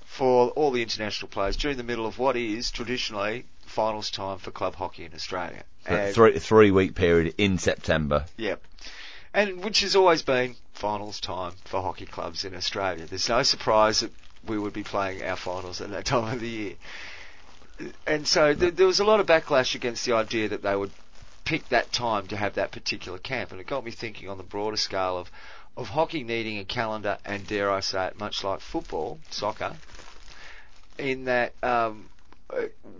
[0.04, 4.50] for all the international players during the middle of what is traditionally finals time for
[4.50, 5.64] club hockey in Australia.
[6.12, 8.26] Three three week period in September.
[8.36, 8.62] Yep.
[9.34, 13.04] And which has always been finals time for hockey clubs in Australia.
[13.06, 14.10] There's no surprise that
[14.46, 16.74] we would be playing our finals at that time of the year.
[18.06, 20.92] And so th- there was a lot of backlash against the idea that they would
[21.44, 23.52] pick that time to have that particular camp.
[23.52, 25.30] And it got me thinking on the broader scale of,
[25.76, 29.76] of hockey needing a calendar and dare I say it, much like football, soccer,
[30.98, 32.08] in that um,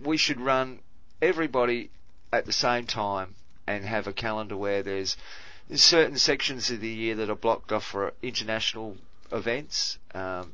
[0.03, 0.79] we should run
[1.21, 1.89] everybody
[2.31, 5.17] at the same time and have a calendar where there's
[5.75, 8.95] certain sections of the year that are blocked off for international
[9.31, 10.53] events um,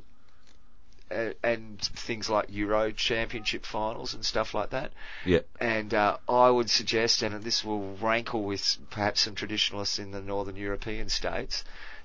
[1.43, 4.91] and things like Euro Championship finals and stuff like that.
[5.26, 5.39] Yeah.
[5.59, 10.22] And uh, I would suggest, and this will rankle with perhaps some traditionalists in the
[10.22, 11.64] northern European states,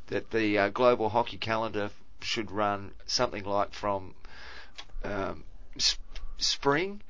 [0.08, 1.90] that the uh, global hockey calendar
[2.20, 4.14] should run something like from
[5.04, 5.44] um,
[5.78, 6.00] sp-
[6.38, 7.02] spring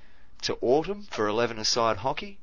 [0.42, 2.38] to autumn for 11-a-side hockey,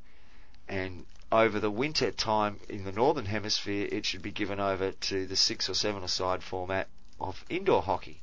[0.68, 5.26] and over the winter time in the northern hemisphere, it should be given over to
[5.26, 6.88] the six or seven-a-side format
[7.20, 8.22] of indoor hockey.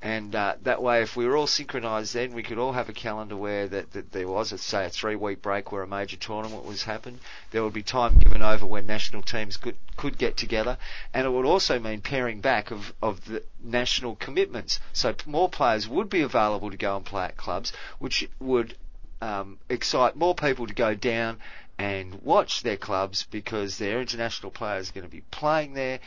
[0.00, 2.92] And uh, that way, if we were all synchronised, then we could all have a
[2.92, 6.64] calendar where that, that there was, a, say, a three-week break where a major tournament
[6.64, 7.18] was happen.
[7.50, 10.78] There would be time given over when national teams could could get together,
[11.12, 14.78] and it would also mean paring back of of the national commitments.
[14.92, 18.76] So more players would be available to go and play at clubs, which would
[19.20, 21.38] um, excite more people to go down
[21.76, 25.98] and watch their clubs because their international players are going to be playing there,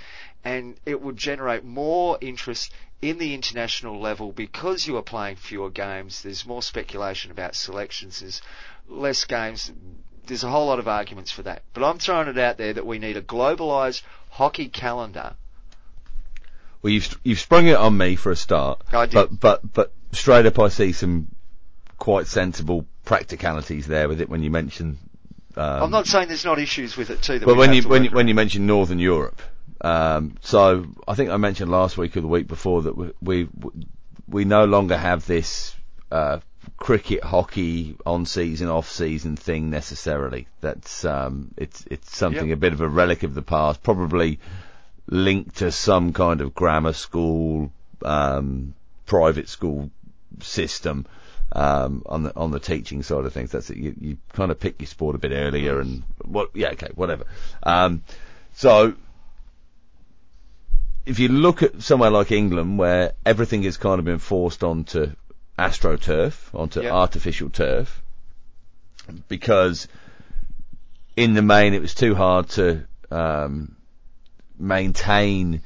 [0.45, 2.71] and it would generate more interest
[3.01, 6.21] in the international level because you are playing fewer games.
[6.21, 8.19] There's more speculation about selections.
[8.19, 8.41] There's
[8.87, 9.71] less games.
[10.27, 11.63] There's a whole lot of arguments for that.
[11.73, 15.33] But I'm throwing it out there that we need a globalised hockey calendar.
[16.81, 18.81] Well, you've you've sprung it on me for a start.
[18.91, 19.13] I did.
[19.13, 21.27] But but but straight up, I see some
[21.97, 24.97] quite sensible practicalities there with it when you mention.
[25.55, 27.39] Um, I'm not saying there's not issues with it too.
[27.39, 29.41] That But when you when you, when you mentioned Northern Europe,
[29.81, 33.47] um, so I think I mentioned last week or the week before that we we,
[34.27, 35.75] we no longer have this
[36.11, 36.39] uh,
[36.77, 40.47] cricket, hockey on season, off season thing necessarily.
[40.61, 42.57] That's um, it's it's something Yep.
[42.57, 44.39] a bit of a relic of the past, probably
[45.07, 47.71] linked to some kind of grammar school,
[48.05, 48.73] um,
[49.05, 49.89] private school
[50.41, 51.05] system.
[51.53, 53.75] Um, on the on the teaching side of things, that's it.
[53.75, 56.51] You, you kind of pick your sport a bit earlier, and what?
[56.53, 57.25] Yeah, okay, whatever.
[57.63, 58.03] Um,
[58.53, 58.93] so
[61.05, 65.11] if you look at somewhere like England, where everything has kind of been forced onto
[65.57, 68.01] astroturf, onto artificial turf,
[69.27, 69.87] because
[71.15, 73.75] in the main it was too hard to um,
[74.57, 75.61] maintain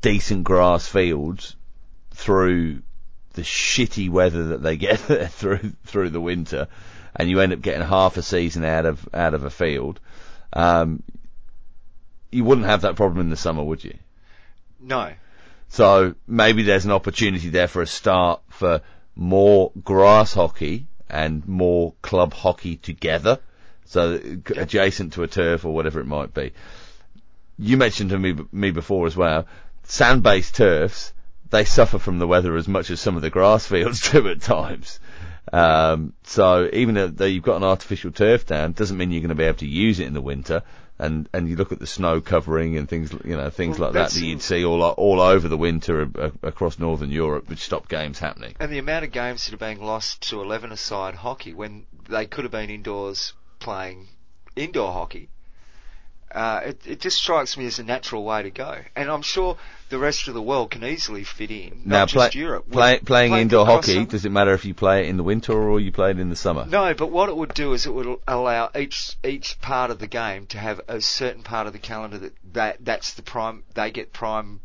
[0.00, 1.56] decent grass fields
[2.10, 2.82] through
[3.32, 6.68] the shitty weather that they get through through the winter,
[7.16, 9.98] and you end up getting half a season out of out of a field.
[10.52, 11.02] Um,
[12.30, 13.96] you wouldn't have that problem in the summer, would you?
[14.84, 15.12] No.
[15.68, 18.82] So maybe there's an opportunity there for a start for
[19.16, 23.38] more grass hockey and more club hockey together,
[23.86, 24.20] so
[24.56, 26.52] adjacent to a turf or whatever it might be.
[27.58, 29.46] You mentioned to me me before as well,
[29.84, 31.12] sand-based turfs
[31.50, 34.40] they suffer from the weather as much as some of the grass fields do at
[34.40, 34.98] times.
[35.52, 39.34] Um, so even though you've got an artificial turf down, doesn't mean you're going to
[39.34, 40.62] be able to use it in the winter.
[40.98, 43.94] And and you look at the snow covering and things, you know, things Well, like
[43.94, 46.02] that that you'd see all o- all over the winter
[46.42, 48.54] across northern Europe, which stop games happening.
[48.60, 52.44] And the amount of games that are being lost to eleven-a-side hockey when they could
[52.44, 54.06] have been indoors playing
[54.54, 55.30] indoor hockey.
[56.34, 58.76] Uh, it, it just strikes me as a natural way to go.
[58.96, 59.56] And I'm sure
[59.88, 62.64] the rest of the world can easily fit in, not now, just play- Europe.
[62.70, 64.06] play- playing playing indoor hockey, summer.
[64.06, 66.30] does it matter if you play it in the winter or you play it in
[66.30, 66.66] the summer?
[66.66, 70.08] No, but what it would do is it would allow each each part of the
[70.08, 73.92] game to have a certain part of the calendar that, that that's the prime they
[73.92, 74.60] get prime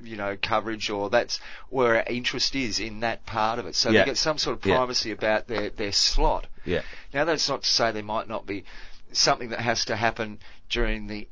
[0.00, 1.40] you know coverage or that's
[1.70, 3.74] where our interest is in that part of it.
[3.74, 4.00] So Yeah.
[4.00, 5.12] they get some sort of Yeah.
[5.14, 6.46] about their their slot.
[6.66, 6.82] Yeah.
[7.14, 8.64] Now that's not to say there might not be
[9.12, 10.40] something that has to happen
[10.74, 11.28] during the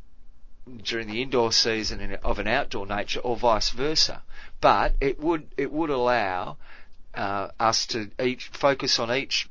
[0.84, 4.22] during the indoor season of an outdoor nature or vice versa.
[4.60, 6.58] But it would it would allow
[7.14, 9.48] uh, us to each focus on each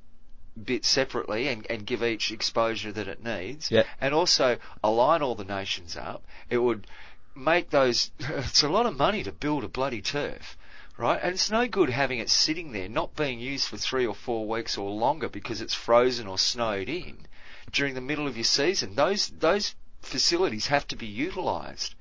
[0.62, 3.84] bit separately and, and give each exposure that it needs, Yeah.
[4.00, 6.24] and also align all the nations up.
[6.50, 6.88] It would
[7.36, 8.12] make those.
[8.20, 10.58] It's a lot of money to build a bloody turf.
[10.98, 14.14] Right, and it's no good having it sitting there, not being used for three or
[14.14, 17.26] four weeks or longer because it's frozen or snowed in
[17.72, 18.96] during the middle of your season.
[18.96, 19.74] Those those
[20.12, 21.96] facilities have to be utilised.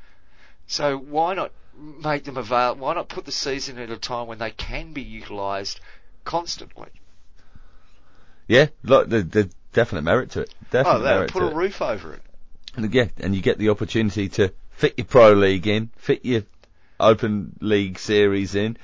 [0.66, 2.82] So why not make them available?
[2.82, 5.80] Why not put the season at a time when they can be utilised
[6.24, 6.88] constantly?
[8.48, 10.54] Yeah, look, the, the definite merit to it.
[10.70, 11.54] Definite Oh, they merit put a it.
[11.54, 12.22] roof over it.
[12.76, 16.42] And yeah, and you get the opportunity to fit your pro league in, fit your
[16.98, 18.76] open league series in.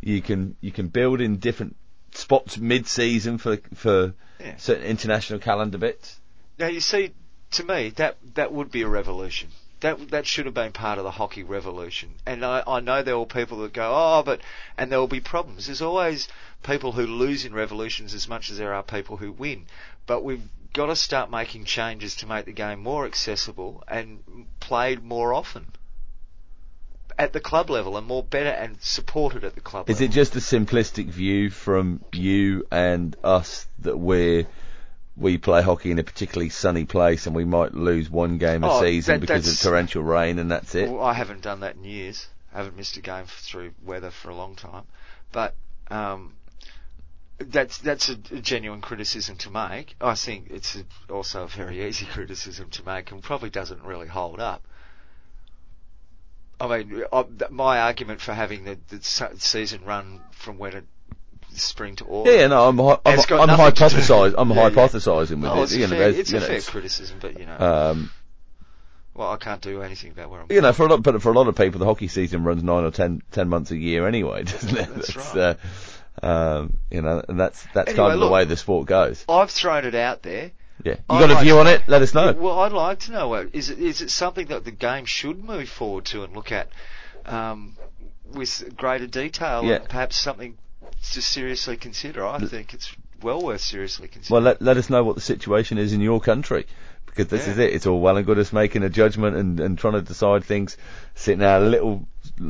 [0.00, 1.76] You can you can build in different
[2.12, 4.56] spots mid season for for Yeah.
[4.56, 6.20] certain international calendar bits.
[6.58, 7.12] Now you see,
[7.52, 9.48] to me, that that would be a revolution.
[9.80, 12.14] That that should have been part of the hockey revolution.
[12.26, 14.40] And I, I know there will people that go, oh, but
[14.76, 15.66] and there will be problems.
[15.66, 16.28] There's always
[16.62, 19.66] people who lose in revolutions as much as there are people who win.
[20.06, 25.02] But we've got to start making changes to make the game more accessible and played
[25.02, 25.66] more often
[27.18, 29.92] at the club level and more better and supported at the club level.
[29.92, 30.12] Is level.
[30.12, 34.46] it just a simplistic view from you and us that we're
[35.16, 38.72] we play hockey in a particularly sunny place and we might lose one game a
[38.72, 40.90] Oh, season that- because of torrential rain and that's it?
[40.90, 42.28] Well, I haven't done that in years.
[42.54, 44.84] I haven't missed a game through weather for a long time.
[45.32, 45.54] But
[45.90, 46.34] um,
[47.38, 49.96] that's that's a, a genuine criticism to make.
[50.00, 54.08] I think it's a, also a very easy criticism to make and probably doesn't really
[54.08, 54.62] hold up.
[56.60, 59.02] I mean, I, my argument for having the, the
[59.38, 60.84] season run from winter,
[61.54, 62.32] spring to autumn.
[62.32, 64.34] Yeah, yeah, no, I'm hi- I'm, It's got I'm hypothesizing.
[64.38, 64.70] I'm Yeah, yeah.
[64.70, 65.62] hypothesizing with Oh, it.
[65.64, 67.58] it's, you a know, fair, it's you a know, fair it's- criticism, but you know,
[67.58, 68.10] um,
[69.14, 70.46] well, I can't do anything about where I'm.
[70.50, 72.62] you know, for a lot, but for a lot of people, the hockey season runs
[72.62, 74.88] nine or ten, ten months a year anyway, doesn't it?
[74.94, 75.54] That's Uh,
[76.22, 79.24] um, you know, and that's that's Anyway, kind of look- the way the sport goes.
[79.28, 80.52] I've thrown it out there.
[80.84, 81.82] Yeah, you I'd got a view on it?
[81.86, 82.24] Let us know.
[82.26, 83.34] Yeah, Well, I'd like to know.
[83.34, 86.50] uh, Is it is it something that the game should move forward to and look
[86.50, 86.68] at
[87.26, 87.76] um,
[88.32, 89.76] with greater detail Yeah.
[89.76, 90.56] and perhaps something
[91.12, 92.26] to seriously consider?
[92.26, 94.44] I think it's well worth seriously considering.
[94.44, 94.66] Well, considering.
[94.66, 96.66] let let us know what the situation is in your country.
[97.06, 97.52] Because this Yeah.
[97.52, 97.74] is it.
[97.74, 100.78] It's all well and good us making a judgment and, and trying to decide things,
[101.14, 102.06] sitting in a little,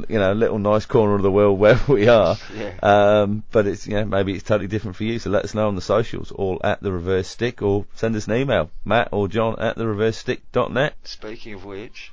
[0.08, 2.36] you know, little nice corner of the world where we are.
[2.54, 2.74] Yeah.
[2.80, 5.18] Um, but it's, you know, maybe it's totally different for you.
[5.18, 8.28] So let us know on the socials, all at the reverse stick, or send us
[8.28, 10.94] an email, Matt or John at the reverse stick.net.
[11.02, 12.12] Speaking of which,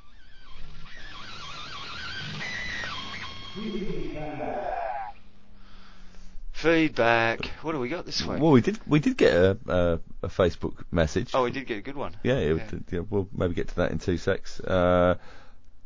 [6.60, 7.46] feedback.
[7.62, 8.40] What do we got this week?
[8.40, 11.30] Well, we did, we did get a, a, a Facebook message.
[11.34, 12.14] Oh, we did get a good one.
[12.22, 12.52] Yeah, Yeah.
[12.52, 14.60] would- yeah, we'll maybe get to that in two secs.
[14.60, 15.16] Uh,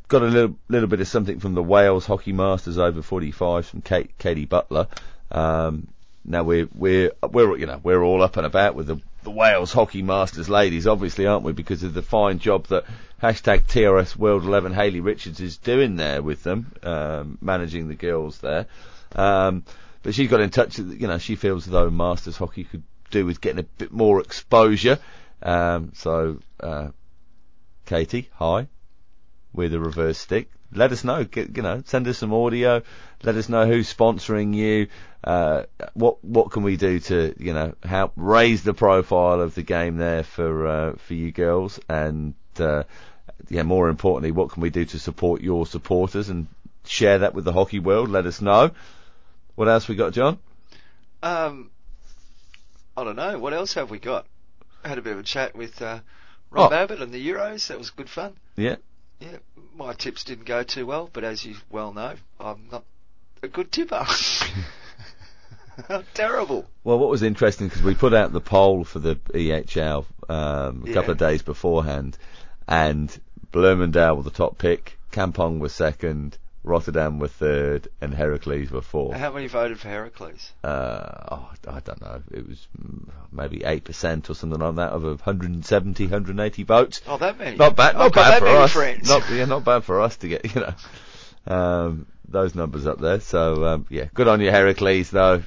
[0.08, 3.80] got a little little bit of something from the Wales Hockey Masters over 45 from
[3.82, 4.88] Kate, Katie Butler.
[5.30, 5.88] Um,
[6.24, 9.72] now we're we're we're you know we're all up and about with the, the Wales
[9.72, 11.52] Hockey Masters ladies, obviously, aren't we?
[11.52, 12.84] Because of the fine job that
[13.22, 18.38] hashtag TRS World 11 Haley Richards is doing there with them, um, managing the girls
[18.38, 18.66] there.
[19.14, 19.64] Um,
[20.04, 20.78] but she's got in touch.
[20.78, 25.00] You know, she feels though Masters hockey could do with getting a bit more exposure.
[25.42, 26.90] Um, so, uh,
[27.86, 28.68] Katie, hi.
[29.52, 30.50] With a reverse stick.
[30.72, 31.24] Let us know.
[31.24, 32.82] Get, you know, send us some audio.
[33.22, 34.88] Let us know who's sponsoring you.
[35.22, 35.64] Uh,
[35.94, 39.96] what what can we do to you know help raise the profile of the game
[39.96, 42.82] there for uh, for you girls and uh,
[43.48, 46.46] yeah, more importantly, what can we do to support your supporters and
[46.84, 48.10] share that with the hockey world?
[48.10, 48.70] Let us know.
[49.54, 50.38] What else we got, John?
[51.22, 51.70] Um,
[52.96, 53.38] I don't know.
[53.38, 54.26] What else have we got?
[54.84, 56.00] I had a bit of a chat with uh,
[56.50, 56.74] Rob Oh.
[56.74, 57.68] Abbott and the Euros.
[57.68, 58.34] That was good fun.
[58.56, 58.76] Yeah.
[59.20, 59.38] Yeah,
[59.76, 62.84] my tips didn't go too well, but as you well know, I'm not
[63.42, 64.04] a good tipper.
[66.14, 66.66] Terrible.
[66.84, 70.88] Well, what was interesting because we put out the poll for the EHL um, a
[70.88, 70.94] Yeah.
[70.94, 72.16] couple of days beforehand,
[72.68, 73.16] and
[73.52, 79.16] Bloemendaal were the top pick, Kampong was second, Rotterdam were third, and Herakles were fourth.
[79.16, 80.50] How many voted for Herakles?
[80.64, 82.22] Uh, oh, I don't know.
[82.30, 87.02] It was mm, maybe eight percent or something like that of 170, 180 votes.
[87.06, 87.58] Oh, that many.
[87.58, 87.96] Not bad.
[87.96, 88.72] Not bad for us.
[88.72, 89.08] friends.
[89.08, 93.20] Not yeah, not bad for us to get you know um, those numbers up there.
[93.20, 95.10] So um, yeah, good on you, Herakles.
[95.10, 95.42] Though.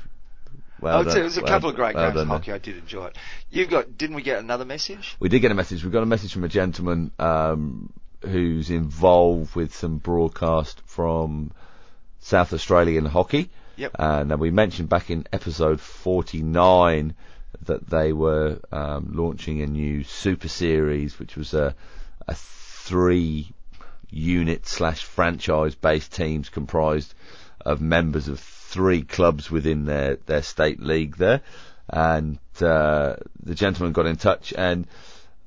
[0.79, 1.15] Well oh, done.
[1.15, 2.51] there was a Well- couple of great well games of hockey.
[2.51, 3.17] I did enjoy it.
[3.49, 5.15] You've got, didn't we get another message?
[5.19, 5.83] We did get a message.
[5.83, 7.91] We got a message from a gentleman um,
[8.27, 11.51] who's involved with some broadcast from
[12.19, 13.49] South Australian hockey.
[13.77, 13.91] Yep.
[13.97, 17.13] Uh, we mentioned back in episode 49
[17.63, 21.75] that they were um, launching a new super series, which was a,
[22.27, 23.51] a three
[24.09, 27.13] unit slash franchise based teams comprised
[27.61, 31.41] of members of three clubs within their, their state league there.
[31.89, 34.87] And uh, the gentleman got in touch and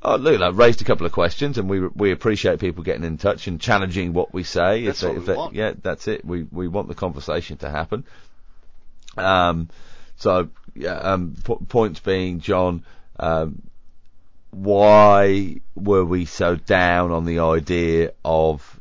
[0.02, 3.18] oh, look, like, raised a couple of questions, and we we appreciate people getting in
[3.18, 4.84] touch and challenging what we say.
[4.84, 5.54] That's If what if we want.
[5.54, 6.24] Yeah, that's it.
[6.24, 8.04] We we want the conversation to happen.
[9.16, 9.68] Um,
[10.16, 12.84] so yeah, um, po- points being, John,
[13.18, 13.62] um,
[14.50, 18.80] why were we so down on the idea of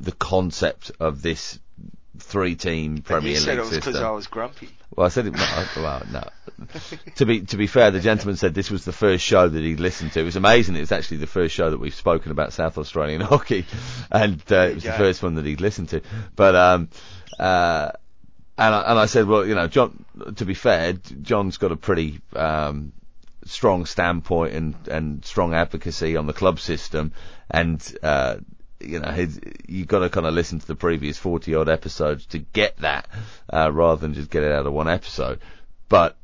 [0.00, 1.58] the concept of this
[2.18, 4.04] three-team Premier you said League it was because system?
[4.04, 4.68] I was grumpy.
[4.94, 5.34] Well, I said it.
[5.76, 6.22] Well, no.
[7.16, 9.76] to be to be fair, the gentleman said this was the first show that he
[9.76, 10.20] listened to.
[10.20, 10.76] It was amazing.
[10.76, 13.66] It was actually the first show that we've spoken about South Australian hockey,
[14.10, 16.02] and uh, it was you the first one that he'd listened to.
[16.34, 16.88] But um,
[17.38, 17.90] uh,
[18.58, 20.04] and I, and I said, well, you know, John.
[20.36, 22.92] To be fair, John's got a pretty um,
[23.44, 27.12] strong standpoint and and strong advocacy on the club system,
[27.50, 28.36] and uh,
[28.80, 29.26] you know,
[29.66, 33.08] you've got to kind of listen to the previous 40 odd episodes to get that,
[33.52, 35.40] uh, rather than just get it out of one episode.
[35.88, 36.16] But,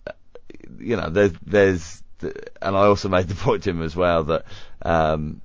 [0.79, 4.45] you know, there's, there's, and I also made the point to him as well that,
[4.83, 5.41] um,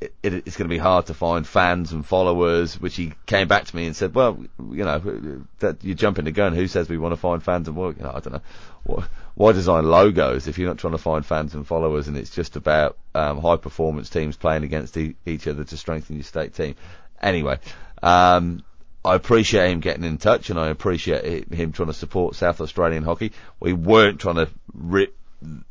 [0.00, 3.64] it, it's going to be hard to find fans and followers, which he came back
[3.64, 6.54] to me and said, well, you know, that you're jumping the gun.
[6.54, 7.96] Who says we want to find fans and, work?
[7.96, 9.04] you know, I don't know.
[9.34, 12.56] Why, design logos if you're not trying to find fans and followers and it's just
[12.56, 16.76] about, um, high performance teams playing against e- each other to strengthen your state team?
[17.20, 17.58] Anyway,
[18.02, 18.62] um,
[19.04, 23.02] I appreciate him getting in touch and I appreciate him trying to support South Australian
[23.02, 23.32] hockey.
[23.60, 25.16] We weren't trying to rip,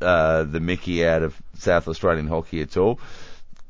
[0.01, 2.99] uh, the Mickey out of South Australian hockey at all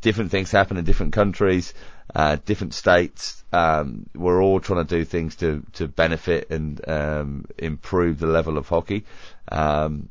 [0.05, 1.73] different things happen in different countries,
[2.13, 3.43] uh, different states.
[3.51, 8.59] Um, we're all trying to do things to, to benefit and um, improve the level
[8.59, 9.03] of hockey.
[9.51, 10.09] Um,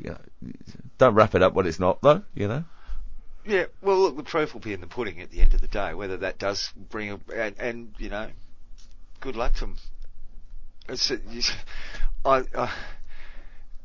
[0.00, 0.52] you know,
[0.98, 2.22] don't wrap it up when it's not, though.
[2.36, 2.64] You know.
[3.44, 5.66] Yeah, well, look, the proof will be in the pudding at the end of the
[5.66, 5.94] day.
[5.94, 8.28] Whether that does bring a, and, and you know,
[9.18, 9.76] good luck to them.
[10.88, 11.18] It's a,
[12.24, 12.70] I, uh,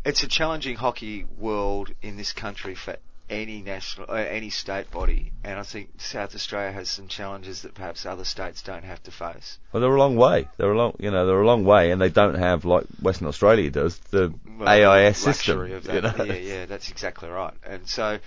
[0.05, 2.97] it's a challenging hockey world in this country for
[3.29, 7.73] any national, uh, any state body, and I think South Australia has some challenges that
[7.75, 9.59] perhaps other states don't have to face.
[9.71, 10.47] Well, they're a long way.
[10.57, 13.27] They're a long, you know, they're a long way, and they don't have like Western
[13.27, 15.67] Australia does the Well, AIS system.
[15.67, 16.13] you know?
[16.17, 17.53] Yeah, yeah, that's exactly right.
[17.63, 18.19] And so,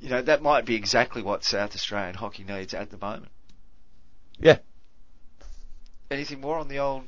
[0.00, 3.32] you know, that might be exactly what South Australian hockey needs at the moment.
[4.38, 4.58] Yeah.
[6.10, 7.04] Anything more on the old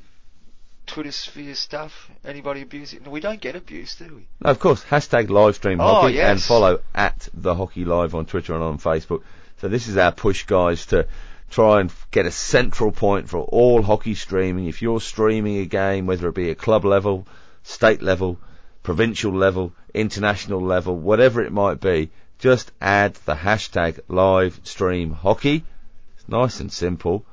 [0.87, 2.09] Twitter sphere stuff?
[2.25, 3.03] Anybody abusing?
[3.03, 4.27] No, we don't get abused, do we?
[4.41, 4.83] No, of course.
[4.83, 6.31] Hashtag live stream Oh, hockey yes.
[6.31, 9.21] and follow at the hockey live on Twitter and on Facebook.
[9.59, 11.07] So this is our push, guys, to
[11.49, 14.67] try and get a central point for all hockey streaming.
[14.67, 17.27] If you're streaming a game, whether it be at club level,
[17.63, 18.39] state level,
[18.83, 22.09] provincial level, international level, whatever it might be,
[22.39, 25.63] just add the hashtag live stream hockey.
[26.17, 27.25] It's nice and simple.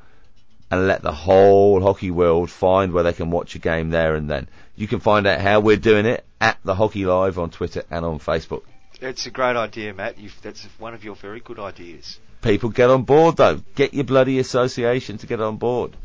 [0.70, 4.28] And let the whole hockey world find where they can watch a game there and
[4.28, 4.48] then.
[4.76, 8.04] You can find out how we're doing it at the Hockey Live on Twitter and
[8.04, 8.62] on Facebook.
[9.00, 10.18] It's a great idea, Matt.
[10.18, 12.18] You've, that's one of your very good ideas.
[12.42, 13.60] People get on board though.
[13.74, 15.96] Get your bloody association to get on board.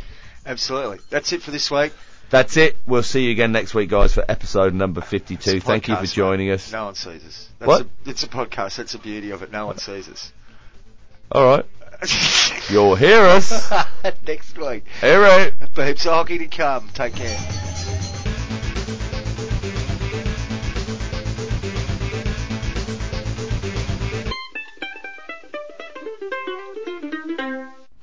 [0.45, 0.99] Absolutely.
[1.09, 1.91] That's it for this week.
[2.29, 2.77] That's it.
[2.85, 5.33] We'll see you again next week, guys, for episode number 52.
[5.35, 6.53] It's a Thank you for joining mate.
[6.53, 6.71] us.
[6.71, 7.49] No one sees us.
[7.57, 7.81] That's What?
[7.81, 8.77] A, it's a podcast.
[8.77, 9.51] That's the beauty of it.
[9.51, 10.31] No one sees us.
[11.31, 11.65] All right.
[12.69, 13.71] You'll hear us.
[14.27, 14.85] Next week.
[15.03, 15.53] All right.
[15.75, 16.89] Heaps of hockey to come.
[16.93, 17.59] Take care.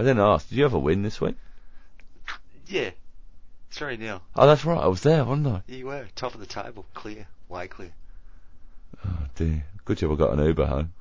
[0.07, 0.49] didn't ask.
[0.49, 1.37] Did you have a win this week?
[2.67, 2.91] Yeah.
[3.71, 4.23] Three nil.
[4.35, 4.79] Oh, that's right.
[4.79, 5.63] I was there, wasn't I?
[5.67, 7.93] You were top of the table, clear, way clear.
[9.05, 9.65] Oh dear.
[9.85, 10.93] Good job I got an Uber home.